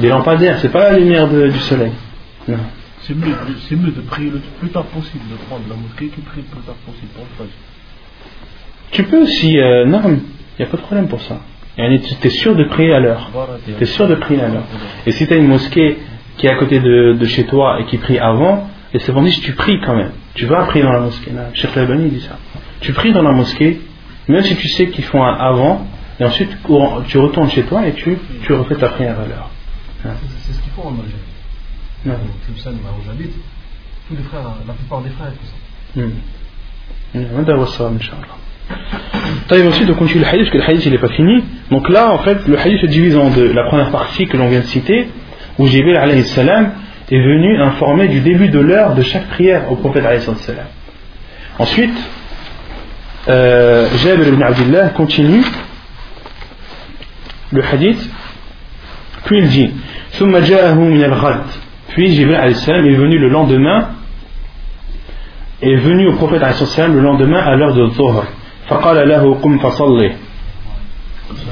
[0.00, 1.92] des lampadaires, c'est pas la lumière du soleil.
[3.08, 3.34] C'est mieux,
[3.82, 6.54] mieux, de prier le plus tard possible, de prendre la mosquée que de prier le
[6.54, 7.56] plus tard possible pour le Fajr.
[8.90, 9.56] Tu peux aussi,
[9.86, 10.20] non, il
[10.58, 11.40] n'y a pas de problème pour ça.
[11.76, 13.30] Tu es sûr de prier à l'heure.
[13.64, 14.64] Tu es sûr de prier à l'heure.
[15.06, 15.96] Et si tu as une mosquée
[16.36, 19.52] qui est à côté de, chez toi et qui prie avant, et c'est si tu
[19.52, 20.12] pries quand même.
[20.34, 21.30] Tu vas prier dans la mosquée.
[21.54, 22.36] Cheikh Labani dit ça.
[22.80, 23.80] Tu pries dans la mosquée,
[24.28, 25.86] même si tu sais qu'ils font un avant,
[26.20, 26.50] et ensuite
[27.06, 29.50] tu retournes chez toi et tu, tu refais ta prière à l'heure.
[30.02, 31.27] C'est ce qu'il faut en Algérie.
[34.08, 36.00] Tous les frères, la plupart des frères, tout ça.
[36.00, 36.12] Hmm.
[39.66, 41.42] ensuite on continue le hadith parce que le hadith il n'est pas fini.
[41.70, 43.52] Donc là en fait le hadith se divise en deux.
[43.52, 45.08] La première partie que l'on vient de citer
[45.58, 46.72] où Jibril salam
[47.10, 50.66] est venu informer du début de l'heure de chaque prière au prophète salam.
[51.58, 51.96] Ensuite
[53.28, 55.42] euh, Jabir ibn Abdullah continue
[57.52, 58.10] le hadith.
[59.24, 59.70] Puis il dit
[61.89, 63.89] puis Jibril alayhi salam est venu le lendemain
[65.61, 68.23] est venu au prophète alayhi salam le lendemain à l'heure de Dhuhr
[68.69, 70.11] فقال له قم فصلي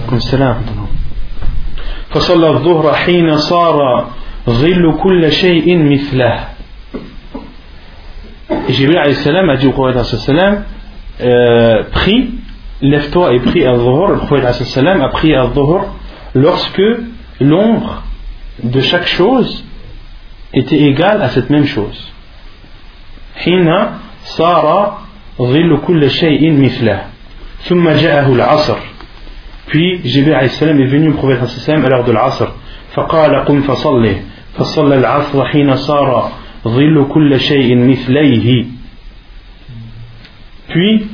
[0.08, 0.56] قم السلام
[2.10, 4.08] فصلى الظهر حين صار
[4.50, 6.40] ظل كل شيء مثله
[8.70, 10.64] Jibril alayhi salam a dit au prophète alayhi salam
[11.22, 12.32] euh, prie
[12.82, 15.86] lève-toi et prie à dhuhr le prophète alayhi salam a prié à dhuhr
[16.34, 16.82] lorsque
[17.40, 18.04] l'ombre
[18.64, 19.66] de chaque chose
[20.55, 22.13] était égale à cette même chose
[23.37, 23.69] حين
[24.25, 24.99] صار
[25.39, 27.01] ظل كل شيء مثله
[27.69, 28.79] ثم جاءه العصر
[29.69, 32.49] puis Jibril عليه السلام est venu au prophète عليه à l'heure de l'Asr
[32.95, 34.17] فقال قم فصلي
[34.59, 36.33] فصلى العصر حين صار
[36.65, 38.65] ظل كل شيء مثليه
[40.69, 41.07] puis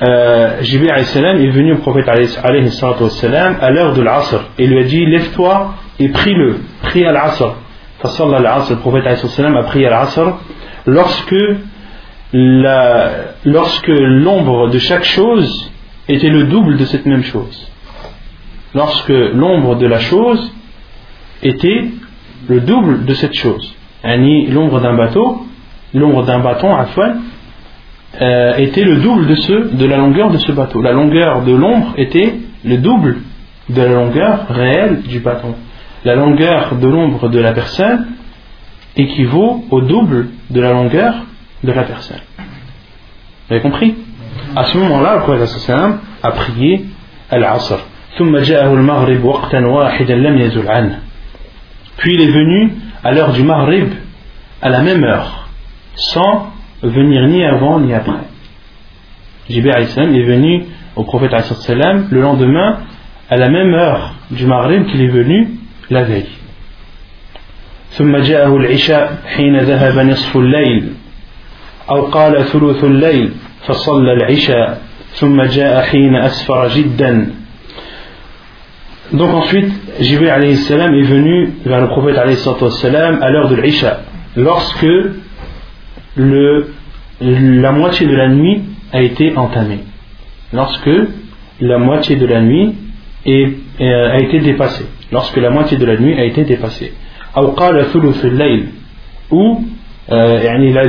[0.00, 4.66] euh, Jibril عليه السلام est venu au prophète عليه الصلاة à l'heure de l'Asr et
[4.66, 7.54] lui a dit lève-toi et prie-le prie à l'Asr
[8.04, 10.38] le prophète a prié al-Asr
[10.86, 11.36] lorsque
[13.44, 15.70] lorsque l'ombre de chaque chose
[16.08, 17.68] était le double de cette même chose.
[18.74, 20.52] Lorsque l'ombre de la chose
[21.42, 21.90] était
[22.48, 23.74] le double de cette chose.
[24.04, 25.46] L'ombre d'un bateau,
[25.94, 26.86] l'ombre d'un bâton, à
[28.20, 30.82] euh, était le double de, ce, de la longueur de ce bateau.
[30.82, 32.34] La longueur de l'ombre était
[32.64, 33.18] le double
[33.68, 35.54] de la longueur réelle du bâton.
[36.04, 38.06] La longueur de l'ombre de la personne
[38.96, 41.14] équivaut au double de la longueur
[41.62, 42.20] de la personne.
[43.48, 43.94] Vous avez compris?
[44.56, 45.72] À ce moment-là, le prophète
[46.22, 46.86] a prié
[47.30, 47.78] Al-Asr.
[51.96, 52.72] Puis il est venu
[53.02, 53.88] à l'heure du Maghrib
[54.60, 55.48] à la même heure,
[55.94, 58.12] sans venir ni avant ni après.
[59.48, 60.64] Jibril est venu
[60.96, 61.32] au prophète
[62.10, 62.78] le lendemain
[63.30, 65.48] à la même heure du Maghrib qu'il est venu
[65.89, 66.37] la veille.
[67.97, 70.93] ثم جاءه العشاء حين ذهب نصف الليل
[71.89, 73.31] أو قال ثلث الليل
[73.65, 74.81] فصلى العشاء
[75.13, 77.31] ثم جاء حين أسفر جدا
[79.13, 79.71] Donc ensuite,
[80.01, 84.01] Jibril alayhi salam est venu vers le prophète alayhi salam à l'heure de l'Isha,
[84.35, 84.85] lorsque
[86.17, 86.67] le,
[87.21, 89.79] la moitié de la nuit a été entamée.
[90.51, 90.89] Lorsque
[91.61, 92.75] la moitié de la nuit
[93.26, 94.86] est, euh, a été dépassée.
[95.10, 96.92] Lorsque la moitié de la nuit a été dépassée.
[99.30, 99.64] Ou
[100.10, 100.40] euh,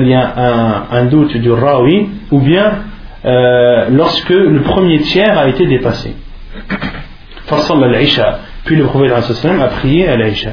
[0.02, 2.80] il y a un, doute du rawi, ou bien
[3.26, 6.16] euh, lorsque le premier tiers a été dépassé.
[8.66, 10.52] Puis le prophète a prié à l'Aïcha.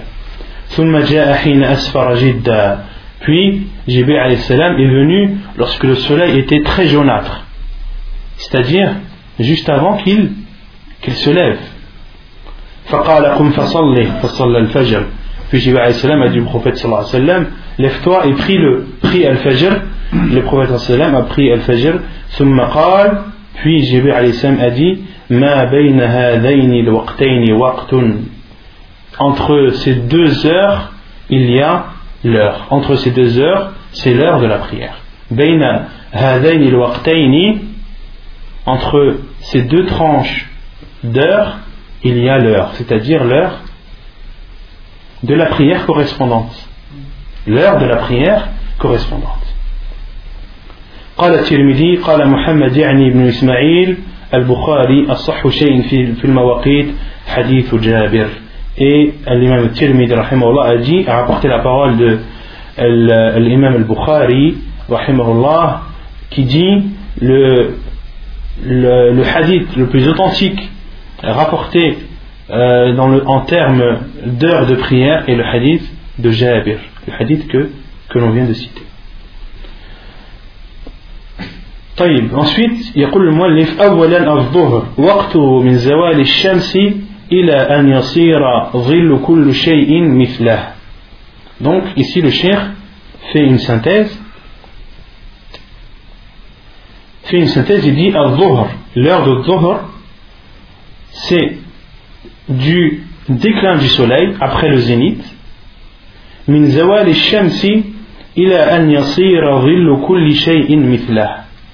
[3.20, 7.44] Puis Jibril est venu lorsque le soleil était très jaunâtre,
[8.36, 8.92] c'est-à-dire
[9.38, 10.30] juste avant qu'il
[11.03, 11.59] qu'il se lève.
[15.48, 17.46] Puis Jibril a dit au prophète sallallahu alayhi wa sallam
[17.78, 19.72] Lève-toi et prie le prie al-fajr.
[20.12, 22.01] Le prophète sallallahu a pris al-fajr.
[23.55, 25.66] Puis Jibril alayhi salam a dit Ma.
[29.18, 30.92] Entre ces deux heures,
[31.28, 31.84] il y a
[32.24, 32.66] l'heure.
[32.70, 34.98] Entre ces deux heures, c'est l'heure de la prière.
[38.66, 40.49] Entre ces deux tranches
[41.03, 41.59] d'heures,
[42.03, 43.61] il y a l'heure, c'est-à-dire l'heure
[45.23, 46.55] de la prière correspondante.
[47.47, 49.41] L'heure de la prière correspondante.
[51.17, 53.97] قال الترمذي قال محمد يعني ابن إسماعيل
[54.33, 56.88] البخاري الصح شيء في في المواقيت
[57.27, 58.27] حديث جابر
[58.77, 62.19] et l'imam al-Tirmidhi a dit a rapporté la parole de
[63.39, 64.57] l'imam al-Bukhari
[64.89, 65.81] rahimahullah
[66.29, 66.83] qui dit
[67.21, 67.77] le,
[68.65, 70.69] le, le hadith le plus authentique
[71.23, 71.97] rapporté
[72.49, 75.83] euh, dans le, en termes d'heures de prière est le hadith
[76.19, 77.69] de Jabir le hadith que,
[78.09, 78.81] que l'on vient de citer
[81.97, 86.77] طيب ensuite يقول المؤلف أولا الظهر وقته من زوال الشمس
[87.31, 88.39] إلى أن يصير
[88.73, 90.71] ظل كل شيء مثله
[91.61, 92.59] donc ici le cheikh
[93.31, 94.21] fait une synthèse
[97.23, 99.79] fait une synthèse il dit al-dhuhr l'heure de dhuhr
[101.12, 101.58] c'est
[102.48, 105.24] du déclin du soleil après le zénith.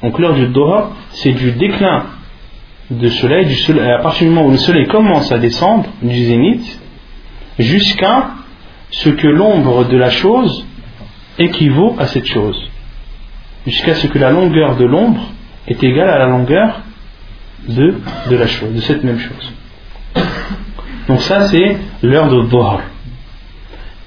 [0.02, 2.04] Donc l'heure du Doha c'est du déclin
[2.90, 5.86] du soleil, du soleil, euh, à partir du moment où le soleil commence à descendre
[6.02, 6.80] du zénith
[7.58, 8.30] jusqu'à
[8.90, 10.66] ce que l'ombre de la chose
[11.38, 12.70] équivaut à cette chose.
[13.66, 15.32] Jusqu'à ce que la longueur de l'ombre
[15.66, 16.82] est égale à la longueur
[17.68, 17.94] de,
[18.30, 19.52] de la chose, de cette même chose.
[21.08, 22.80] Donc ça c'est l'heure de Doha.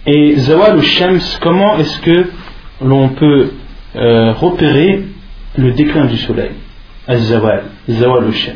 [0.06, 2.30] Et Zawal ou Shams, comment est-ce que
[2.82, 3.52] l'on peut
[3.96, 5.06] euh, repérer
[5.58, 6.52] le déclin du soleil?
[7.08, 8.56] Az-zawal, zawal al-shams.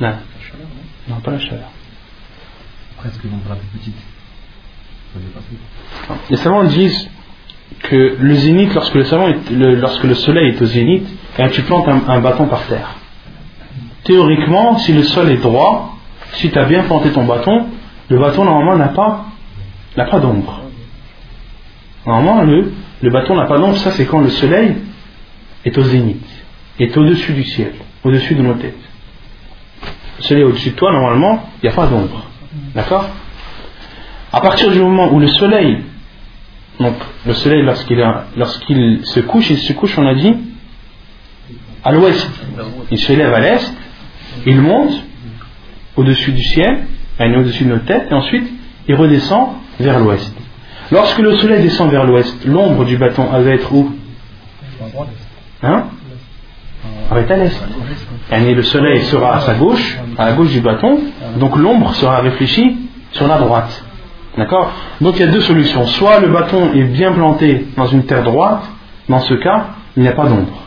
[0.00, 0.14] Non.
[1.08, 1.70] Non, pas la chaleur.
[2.98, 3.96] Presque l'ombre plus petite.
[6.30, 7.08] Les savants disent
[7.80, 8.94] que le zénith, lorsque
[10.04, 11.06] le soleil est au zénith,
[11.38, 12.96] et tu plantes un, bâton par terre.
[14.04, 15.96] Théoriquement, si le sol est droit,
[16.32, 17.66] si tu as bien planté ton bâton,
[18.08, 19.26] le bâton normalement n'a pas,
[19.96, 20.62] n'a pas d'ombre.
[22.06, 24.76] Normalement, le, le bâton n'a pas d'ombre, ça c'est quand le soleil
[25.64, 26.26] est au zénith,
[26.78, 27.74] est au-dessus du ciel,
[28.04, 28.74] au-dessus de nos têtes.
[30.18, 32.26] Le soleil est au-dessus de toi, normalement, il n'y a pas d'ombre.
[32.74, 33.08] D'accord?
[34.32, 35.78] À partir du moment où le soleil,
[36.80, 36.94] donc
[37.26, 38.04] le soleil lorsqu'il,
[38.36, 40.34] lorsqu'il se couche, il se couche, on a dit,
[41.84, 42.30] à l'ouest.
[42.90, 43.72] Il se lève à l'est,
[44.46, 44.92] il monte
[45.96, 46.86] au-dessus du ciel,
[47.20, 48.50] au-dessus de nos têtes, et ensuite
[48.88, 50.32] il redescend vers l'ouest.
[50.90, 53.92] Lorsque le soleil descend vers l'ouest, l'ombre du bâton va être où?
[55.62, 55.84] Hein?
[57.10, 57.60] Va être à l'est.
[58.32, 61.00] Et le soleil sera à sa gauche, à la gauche du bâton,
[61.36, 62.76] donc l'ombre sera réfléchie
[63.12, 63.84] sur la droite.
[64.36, 64.72] D'accord?
[65.00, 65.86] Donc il y a deux solutions.
[65.86, 68.62] Soit le bâton est bien planté dans une terre droite,
[69.08, 69.66] dans ce cas,
[69.96, 70.66] il n'y a pas d'ombre.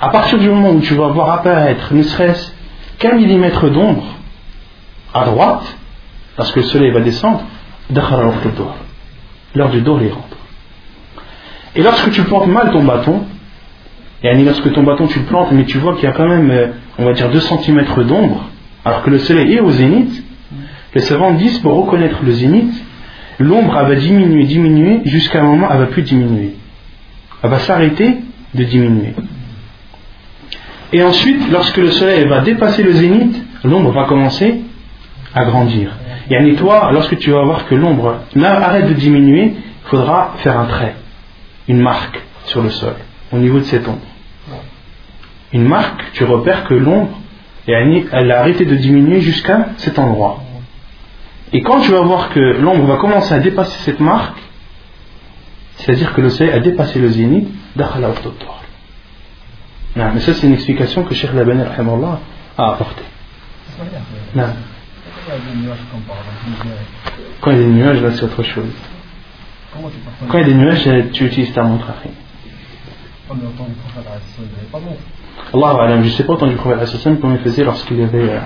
[0.00, 2.52] À partir du moment où tu vas voir apparaître ne serait-ce
[2.98, 4.04] qu'un millimètre d'ombre
[5.12, 5.76] à droite,
[6.36, 7.42] parce que le soleil va descendre,
[9.54, 10.36] l'heure du dos les rentre.
[11.76, 13.22] Et lorsque tu plantes mal ton bâton,
[14.22, 16.50] et lorsque ton bâton tu le plantes, mais tu vois qu'il y a quand même,
[16.50, 16.68] euh,
[16.98, 18.48] on va dire, 2 cm d'ombre,
[18.84, 20.24] alors que le soleil est au zénith,
[20.94, 22.72] les savants disent pour reconnaître le zénith,
[23.38, 26.54] l'ombre va diminuer, diminuer, jusqu'à un moment elle va plus diminuer.
[27.42, 28.18] Elle va s'arrêter
[28.54, 29.14] de diminuer.
[30.92, 34.60] Et ensuite, lorsque le soleil va dépasser le zénith, l'ombre va commencer
[35.34, 35.90] à grandir.
[36.30, 40.66] Et toi, lorsque tu vas voir que l'ombre arrête de diminuer, il faudra faire un
[40.66, 40.94] trait,
[41.68, 42.94] une marque sur le sol,
[43.32, 43.98] au niveau de cette ombre.
[45.52, 47.18] Une marque, tu repères que l'ombre,
[47.66, 50.42] elle a arrêté de diminuer jusqu'à cet endroit.
[51.52, 54.38] Et quand tu vas voir que l'ombre va commencer à dépasser cette marque,
[55.76, 57.48] c'est-à-dire que le soleil a dépassé le zénith,
[59.96, 63.04] mais ça c'est une explication que Cheikh Labani a apportée.
[67.40, 68.72] Quand il y a des nuages, là c'est autre chose.
[70.28, 72.10] Quand il y a des nuages, tu utilises ta montre après.
[75.52, 78.40] Allah je ne sais pas autant du prophète comment il faisait lorsqu'il avait, euh,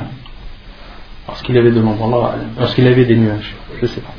[1.27, 3.55] lorsqu'il avait de l'ombre, lorsqu'il avait des nuages.
[3.77, 4.15] Je ne sais pas.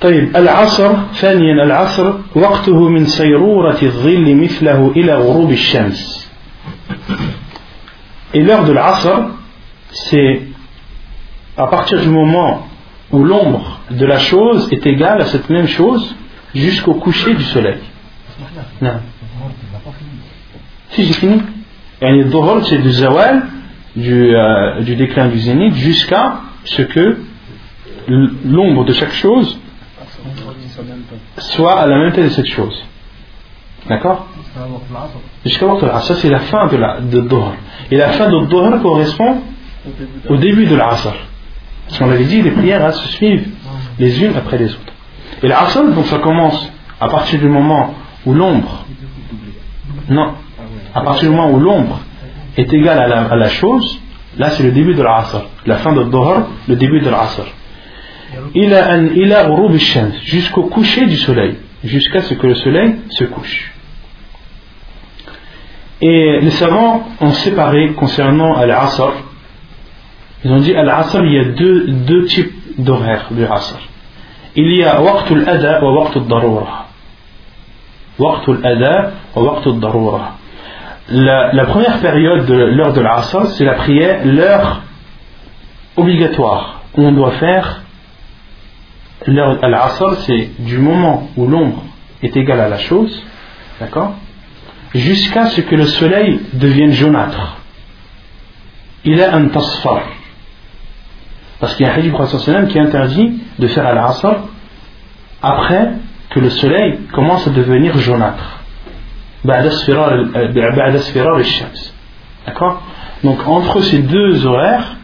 [0.00, 6.24] طيب العصر ثانيا العصر وقته من سيرورة الظل مثله إلى غروب الشمس
[8.34, 9.30] Et l'heure de l'Asr,
[9.92, 10.42] c'est
[11.56, 12.66] à partir du moment
[13.12, 16.16] où l'ombre de la chose est égale à cette même chose
[16.52, 17.78] jusqu'au coucher du soleil.
[18.82, 19.00] Non.
[20.90, 21.42] Si j'ai fini.
[22.00, 23.44] le Dhuhr, c'est du Zawal
[23.94, 27.18] du, euh, du déclin du zénith jusqu'à ce que
[28.08, 29.58] l'ombre de chaque chose
[31.37, 32.83] soit à la même tête de cette chose.
[33.87, 34.27] D'accord
[35.45, 35.65] Jusqu'à
[36.01, 37.27] Ça, c'est la fin de la de
[37.91, 39.41] Et la fin de Dhuhr correspond
[40.27, 41.13] au début de l'Asr.
[41.87, 43.49] Parce qu'on avait dit, les prières se suivent
[43.97, 44.93] les unes après les autres.
[45.41, 47.93] Et l'Asr, donc ça commence à partir du moment
[48.25, 48.85] où l'ombre.
[50.09, 50.33] Non.
[50.93, 51.99] À partir du moment où l'ombre
[52.57, 53.99] est égale à la, chose,
[54.37, 55.43] là c'est le début de l'Asr.
[55.65, 57.45] La fin de Dhuhr, le début de l'Asr.
[58.55, 59.47] Il a
[60.23, 63.73] jusqu'au coucher du soleil, jusqu'à ce que le soleil se couche.
[66.01, 69.11] Et les savants ont séparé concernant Al-Asr.
[70.45, 73.79] Ils ont dit Al-Asr, il y a deux, deux types d'horaires du Asr.
[74.55, 76.87] Il y a Waqtul Ada wa Waqtul Darura.
[78.17, 80.31] Waqtul Ada wa.
[81.11, 84.81] La, première période de l'heure de l'Asr, c'est la prière, l'heure
[85.97, 87.81] obligatoire, où on doit faire
[89.27, 91.83] Al-Asr, c'est du moment où l'ombre
[92.23, 93.21] est égale à la chose,
[93.79, 94.13] d'accord?
[94.95, 97.57] Jusqu'à ce que le soleil devienne jaunâtre.
[99.05, 100.03] Il a un tasfar.
[101.59, 104.35] Parce qu'il y a un hadith du qui interdit de faire al-asr
[105.41, 105.91] après
[106.29, 108.59] que le soleil commence à devenir jaunâtre.
[112.45, 112.81] D'accord?
[113.23, 114.95] Donc entre ces deux horaires,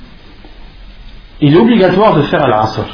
[1.42, 2.86] il est obligatoire de faire al-asr.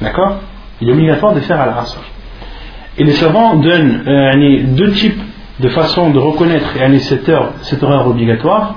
[0.00, 0.40] D'accord
[0.80, 2.00] Il est obligatoire de faire al-asr.
[2.98, 5.20] Et les savants donnent euh, deux types
[5.60, 6.66] de façon de reconnaître
[7.00, 8.76] cette heure, cette heure obligatoire,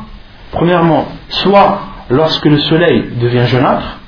[0.51, 3.99] premièrement, soit lorsque le soleil devient jaunâtre,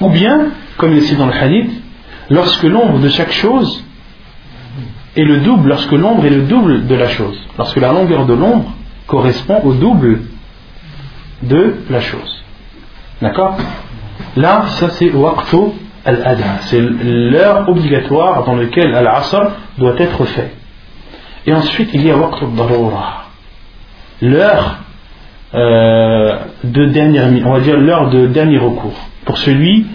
[0.00, 0.48] ou bien,
[0.78, 1.70] comme il ici dans le hadith,
[2.30, 3.84] lorsque l'ombre de chaque chose
[5.16, 8.34] est le double, lorsque l'ombre est le double de la chose, lorsque la longueur de
[8.34, 8.72] l'ombre
[9.06, 10.22] correspond au double
[11.42, 12.44] de la chose.
[13.22, 13.56] D'accord?
[14.36, 15.72] Là, ça c'est waqtu
[16.06, 20.54] al-ada, c'est l'heure obligatoire dans laquelle al-asr doit être fait.
[21.46, 23.26] Et ensuite, il y a waqt darura
[24.22, 24.78] l'heure
[25.54, 28.98] euh, de dernière, on va dire l'heure de dernier recours.
[29.24, 29.86] Pour celui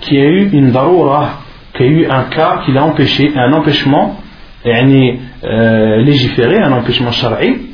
[0.00, 1.40] qui a eu une darura,
[1.74, 4.20] qui a eu un cas qui l'a empêché, un empêchement
[4.66, 7.68] euh, légiféré, un empêchement shara'i,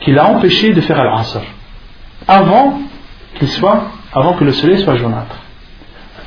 [0.00, 1.42] qui l'a empêché de faire al-asr.
[2.26, 2.80] Avant
[3.38, 5.36] qu'il soit, avant que le soleil soit jaunâtre.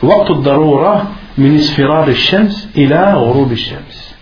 [0.03, 4.15] Waqt darura min isfirar al-shams ila ghurub al-shams.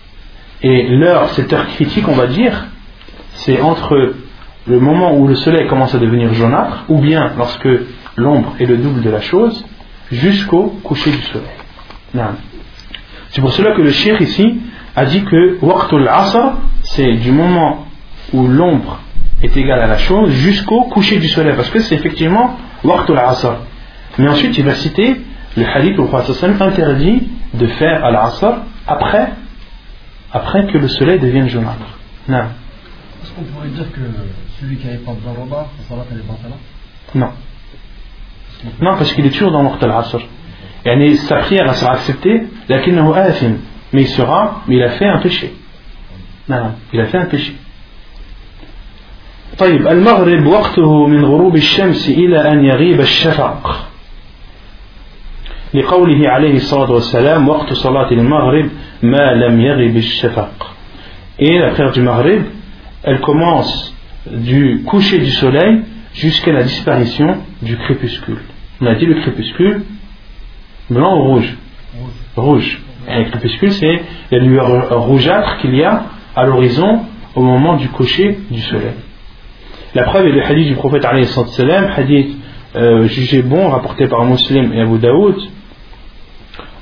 [0.62, 2.68] Et l'heure, cette heure critique, on va dire,
[3.34, 4.14] c'est entre
[4.66, 7.68] le moment où le soleil commence à devenir jaunâtre, ou bien lorsque
[8.16, 9.64] l'ombre est le double de la chose,
[10.12, 11.48] jusqu'au coucher du soleil.
[13.30, 14.60] C'est pour cela que le shir ici
[14.94, 15.58] a dit que
[16.82, 17.86] c'est du moment
[18.32, 19.00] où l'ombre
[19.42, 22.56] est égale à la chose jusqu'au coucher du soleil, parce que c'est effectivement.
[24.18, 25.22] Mais ensuite, il va citer
[25.55, 29.29] le hadith où le prophète interdit de faire al-asr après
[30.33, 31.97] après que le soleil devienne jaunâtre.
[32.27, 32.37] Non.
[32.37, 34.01] Est-ce qu'on pourrait dire que
[34.59, 36.57] celui qui n'avait pas de daroba, sa salat elle est là
[37.15, 37.29] Non.
[38.81, 40.19] Non, parce qu'il est toujours dans l'Orte al-Asr.
[40.85, 45.53] Et sa prière sera acceptée, mais il sera, mais il a fait un péché.
[46.49, 47.55] Non, il a fait un péché.
[49.57, 53.87] طيب المغرب وقته من غروب الشمس إلى أن يغيب الشفق
[55.73, 58.69] لقوله عليه الصلاة والسلام وقت صلاة المغرب
[59.03, 60.73] ما لم يغب الشفق
[61.39, 62.43] et la prière du Maghrib
[63.03, 63.93] elle commence
[64.31, 65.81] du coucher du soleil
[66.13, 68.41] jusqu'à la disparition du crépuscule
[68.81, 69.81] on a dit le crépuscule
[70.89, 71.57] blanc ou rouge
[72.35, 74.01] rouge et le crépuscule c'est
[74.31, 76.05] la lueur rougeâtre qu'il y a
[76.35, 77.01] à l'horizon
[77.35, 78.95] au moment du coucher du soleil
[79.93, 81.27] la preuve est le hadith du prophète alayhi
[81.95, 82.37] hadith
[82.75, 85.35] euh, jugé bon rapporté par Muslim et Abu Daoud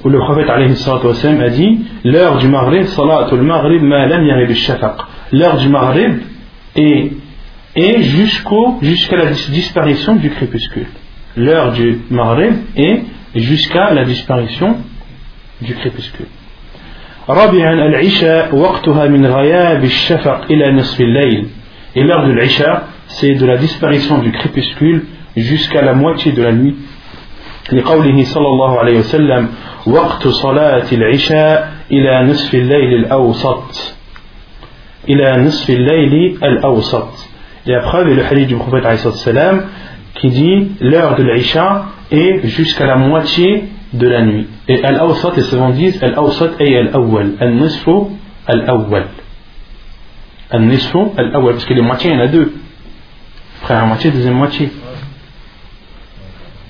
[0.03, 4.97] où le prophète a dit l'heure du Maghrib, salatul Maghrib, ma lam yarib shafaq.
[5.32, 6.19] L'heure du Maghrib
[6.76, 7.11] est,
[7.76, 10.88] est jusqu'au, jusqu'à la disparition du crépuscule.
[11.36, 13.03] L'heure du Maghrib est
[13.36, 14.78] jusqu'à la disparition
[15.61, 16.28] du crépuscule.
[17.30, 21.47] رابعا العشاء وقتها من غياب الشفق إلى نصف الليل
[21.95, 25.05] et l'heure de l'Isha c'est de la disparition du crépuscule
[25.36, 26.76] jusqu'à la moitié de la nuit
[27.72, 29.48] لقوله صلى الله عليه وسلم
[29.86, 33.94] وقت صلاة العشاء إلى نصف الليل الأوسط
[35.08, 37.30] إلى نصف الليل الأوسط
[37.66, 39.66] Et la preuve est le hadith du prophète salam
[40.14, 44.46] qui dit l'heure de l'Isha est jusqu'à la moitié de la nuit.
[44.68, 47.32] Et Al-Awsat, les savants disent Al-Awsat et Al-Awwal.
[47.40, 47.90] Al-Nisfu
[48.46, 49.06] Al-Awwal.
[50.50, 51.54] Al-Nisfu Al-Awwal.
[51.54, 52.52] Parce que les moitiés, il y en a deux.
[53.62, 54.70] Première moitié, deuxième moitié.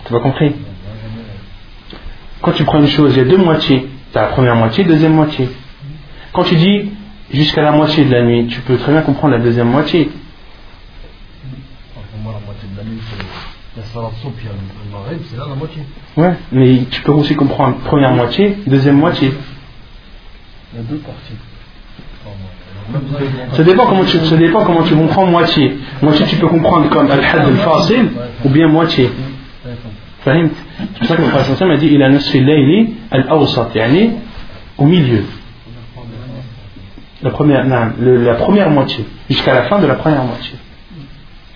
[0.06, 0.54] Tu as compris
[2.42, 3.88] Quand tu prends une chose, il y a deux moitiés.
[4.12, 5.48] Tu as la première moitié, deuxième moitié.
[6.32, 6.90] Quand tu dis
[7.32, 10.10] jusqu'à la moitié de la nuit, tu peux très bien comprendre la deuxième moitié.
[11.94, 14.58] Pour moi, la moitié de la nuit, c'est la salat soupe, il y a le
[14.92, 15.82] maghrib, c'est là la moitié.
[16.16, 19.32] Ouais, mais tu peux aussi comprendre première moitié, deuxième moitié.
[20.72, 21.34] Il y a deux parties.
[23.52, 25.78] Ça dépend comment tu, ça dépend comment tu comprends moitié.
[26.02, 28.10] Moitié, tu peux comprendre comme al-had al-fasil
[28.44, 29.10] ou bien moitié.
[30.79, 32.35] Ouais, comme- فهمت C'est pour ça que le prophète sallam a dit il a نصف
[32.35, 34.11] الليل الأوسط يعني
[34.79, 35.23] au milieu.
[37.23, 40.55] La première, non, le- la première moitié, jusqu'à la fin de la première moitié.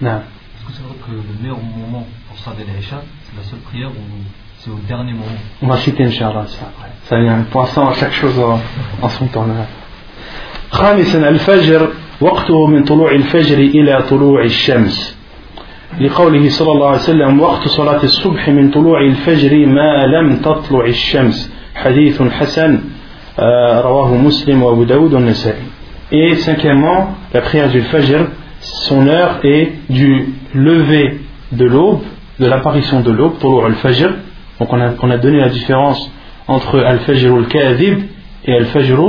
[0.02, 0.10] Non.
[0.20, 3.90] Est-ce que c'est vrai que le meilleur moment pour Salat al-Isha, c'est la seule prière
[3.90, 4.04] ou
[4.60, 6.90] c'est au dernier moment On va citer Inch'Allah ça après.
[7.10, 8.60] Ça vient, pour l'instant, chaque chose en,
[9.06, 9.46] en son temps.
[9.46, 9.66] là.
[10.72, 11.90] خامسا الفجر
[12.22, 15.13] وقته من طلوع الفجر إلى طلوع الشمس
[16.02, 21.54] لقوله صلى الله عليه وسلم وقت صلاة الصبح من طلوع الفجر ما لم تطلع الشمس
[21.76, 22.80] حديث حسن
[23.40, 25.64] آه، رواه مسلم وأبو داود والنسائي
[26.12, 28.26] Et cinquièmement, la prière du Fajr,
[28.62, 30.26] son heure est du
[30.56, 31.20] lever
[31.52, 32.02] de l'aube,
[32.40, 34.12] de l'apparition de l'aube, طلوع الفجر.
[34.60, 36.12] Donc on a, on a donné la différence
[36.48, 38.00] entre al-Fajr al-Kadhib
[38.46, 39.00] et al-Fajr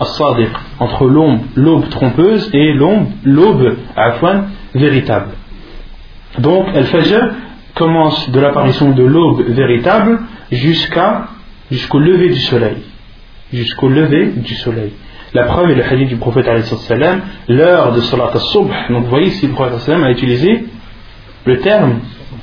[0.00, 4.44] al-Sadiq, entre l'aube, l'aube trompeuse et l'aube, l'aube afwan,
[4.74, 5.32] véritable.
[6.39, 7.33] Donc, Al-Fajr
[7.73, 10.19] commence de l'apparition de l'aube véritable
[10.51, 11.27] jusqu'à
[11.71, 12.77] jusqu'au lever du soleil.
[13.53, 14.93] Jusqu'au lever du soleil.
[15.33, 16.47] La preuve est le hadith du prophète
[17.47, 18.69] l'heure de Salat al-Subh.
[18.89, 20.65] Donc vous voyez ici le prophète a utilisé
[21.45, 21.99] le terme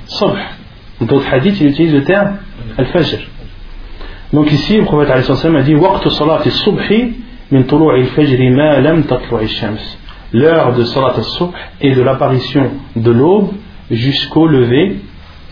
[0.06, 0.36] Subh.
[1.00, 2.36] D'autres hadiths, il utilise le terme
[2.78, 3.18] al-Fajr.
[4.32, 7.14] Donc ici, le prophète a dit Waqtu Salat al-Subhi
[7.50, 8.38] min al-Fajr
[10.32, 13.50] L'heure de Salat al-Subh et de l'apparition de l'aube
[13.90, 15.00] jusqu'au lever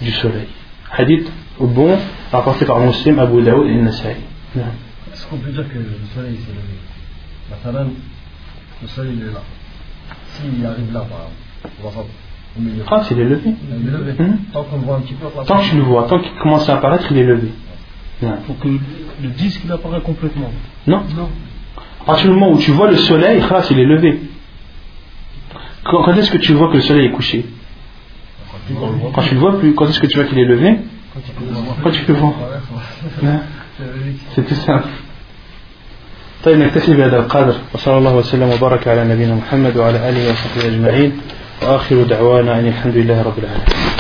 [0.01, 0.49] du soleil.
[0.91, 1.31] Hadith
[1.61, 1.99] bon,
[2.31, 4.17] rapporté par Muslim, Abu Daoud et Nasai.
[4.57, 6.79] Est-ce qu'on peut dire que le soleil s'est levé
[7.51, 7.93] Maintenant,
[8.83, 9.43] le soleil il est là.
[10.27, 12.11] S'il arrive là, par exemple,
[12.59, 12.83] au milieu.
[12.91, 13.55] Ah, est levé.
[13.81, 14.15] Il est levé.
[14.53, 16.69] Tant qu'on le voit un petit peu, Tant que tu le vois, tant qu'il commence
[16.69, 17.49] à apparaître, il est levé.
[18.23, 18.37] Non.
[18.47, 20.51] faut que le disque il apparaît complètement.
[20.87, 21.29] Non Non.
[22.01, 24.21] À partir du moment où tu vois le soleil, khalas, il est levé.
[25.85, 27.45] Quand est-ce que tu vois que le soleil est couché?
[29.15, 30.79] Quand tu le vois plus, quand est-ce que tu vois qu'il est levé
[31.83, 32.33] Quand tu peux voir.
[34.35, 34.89] C'est tout simple.
[36.45, 41.13] طيب نكتفي بهذا القدر وصلى الله وسلم وبارك على نبينا محمد وعلى آله وصحبه أجمعين
[41.63, 43.92] وآخر دعوانا أن الحمد لله رب العالمين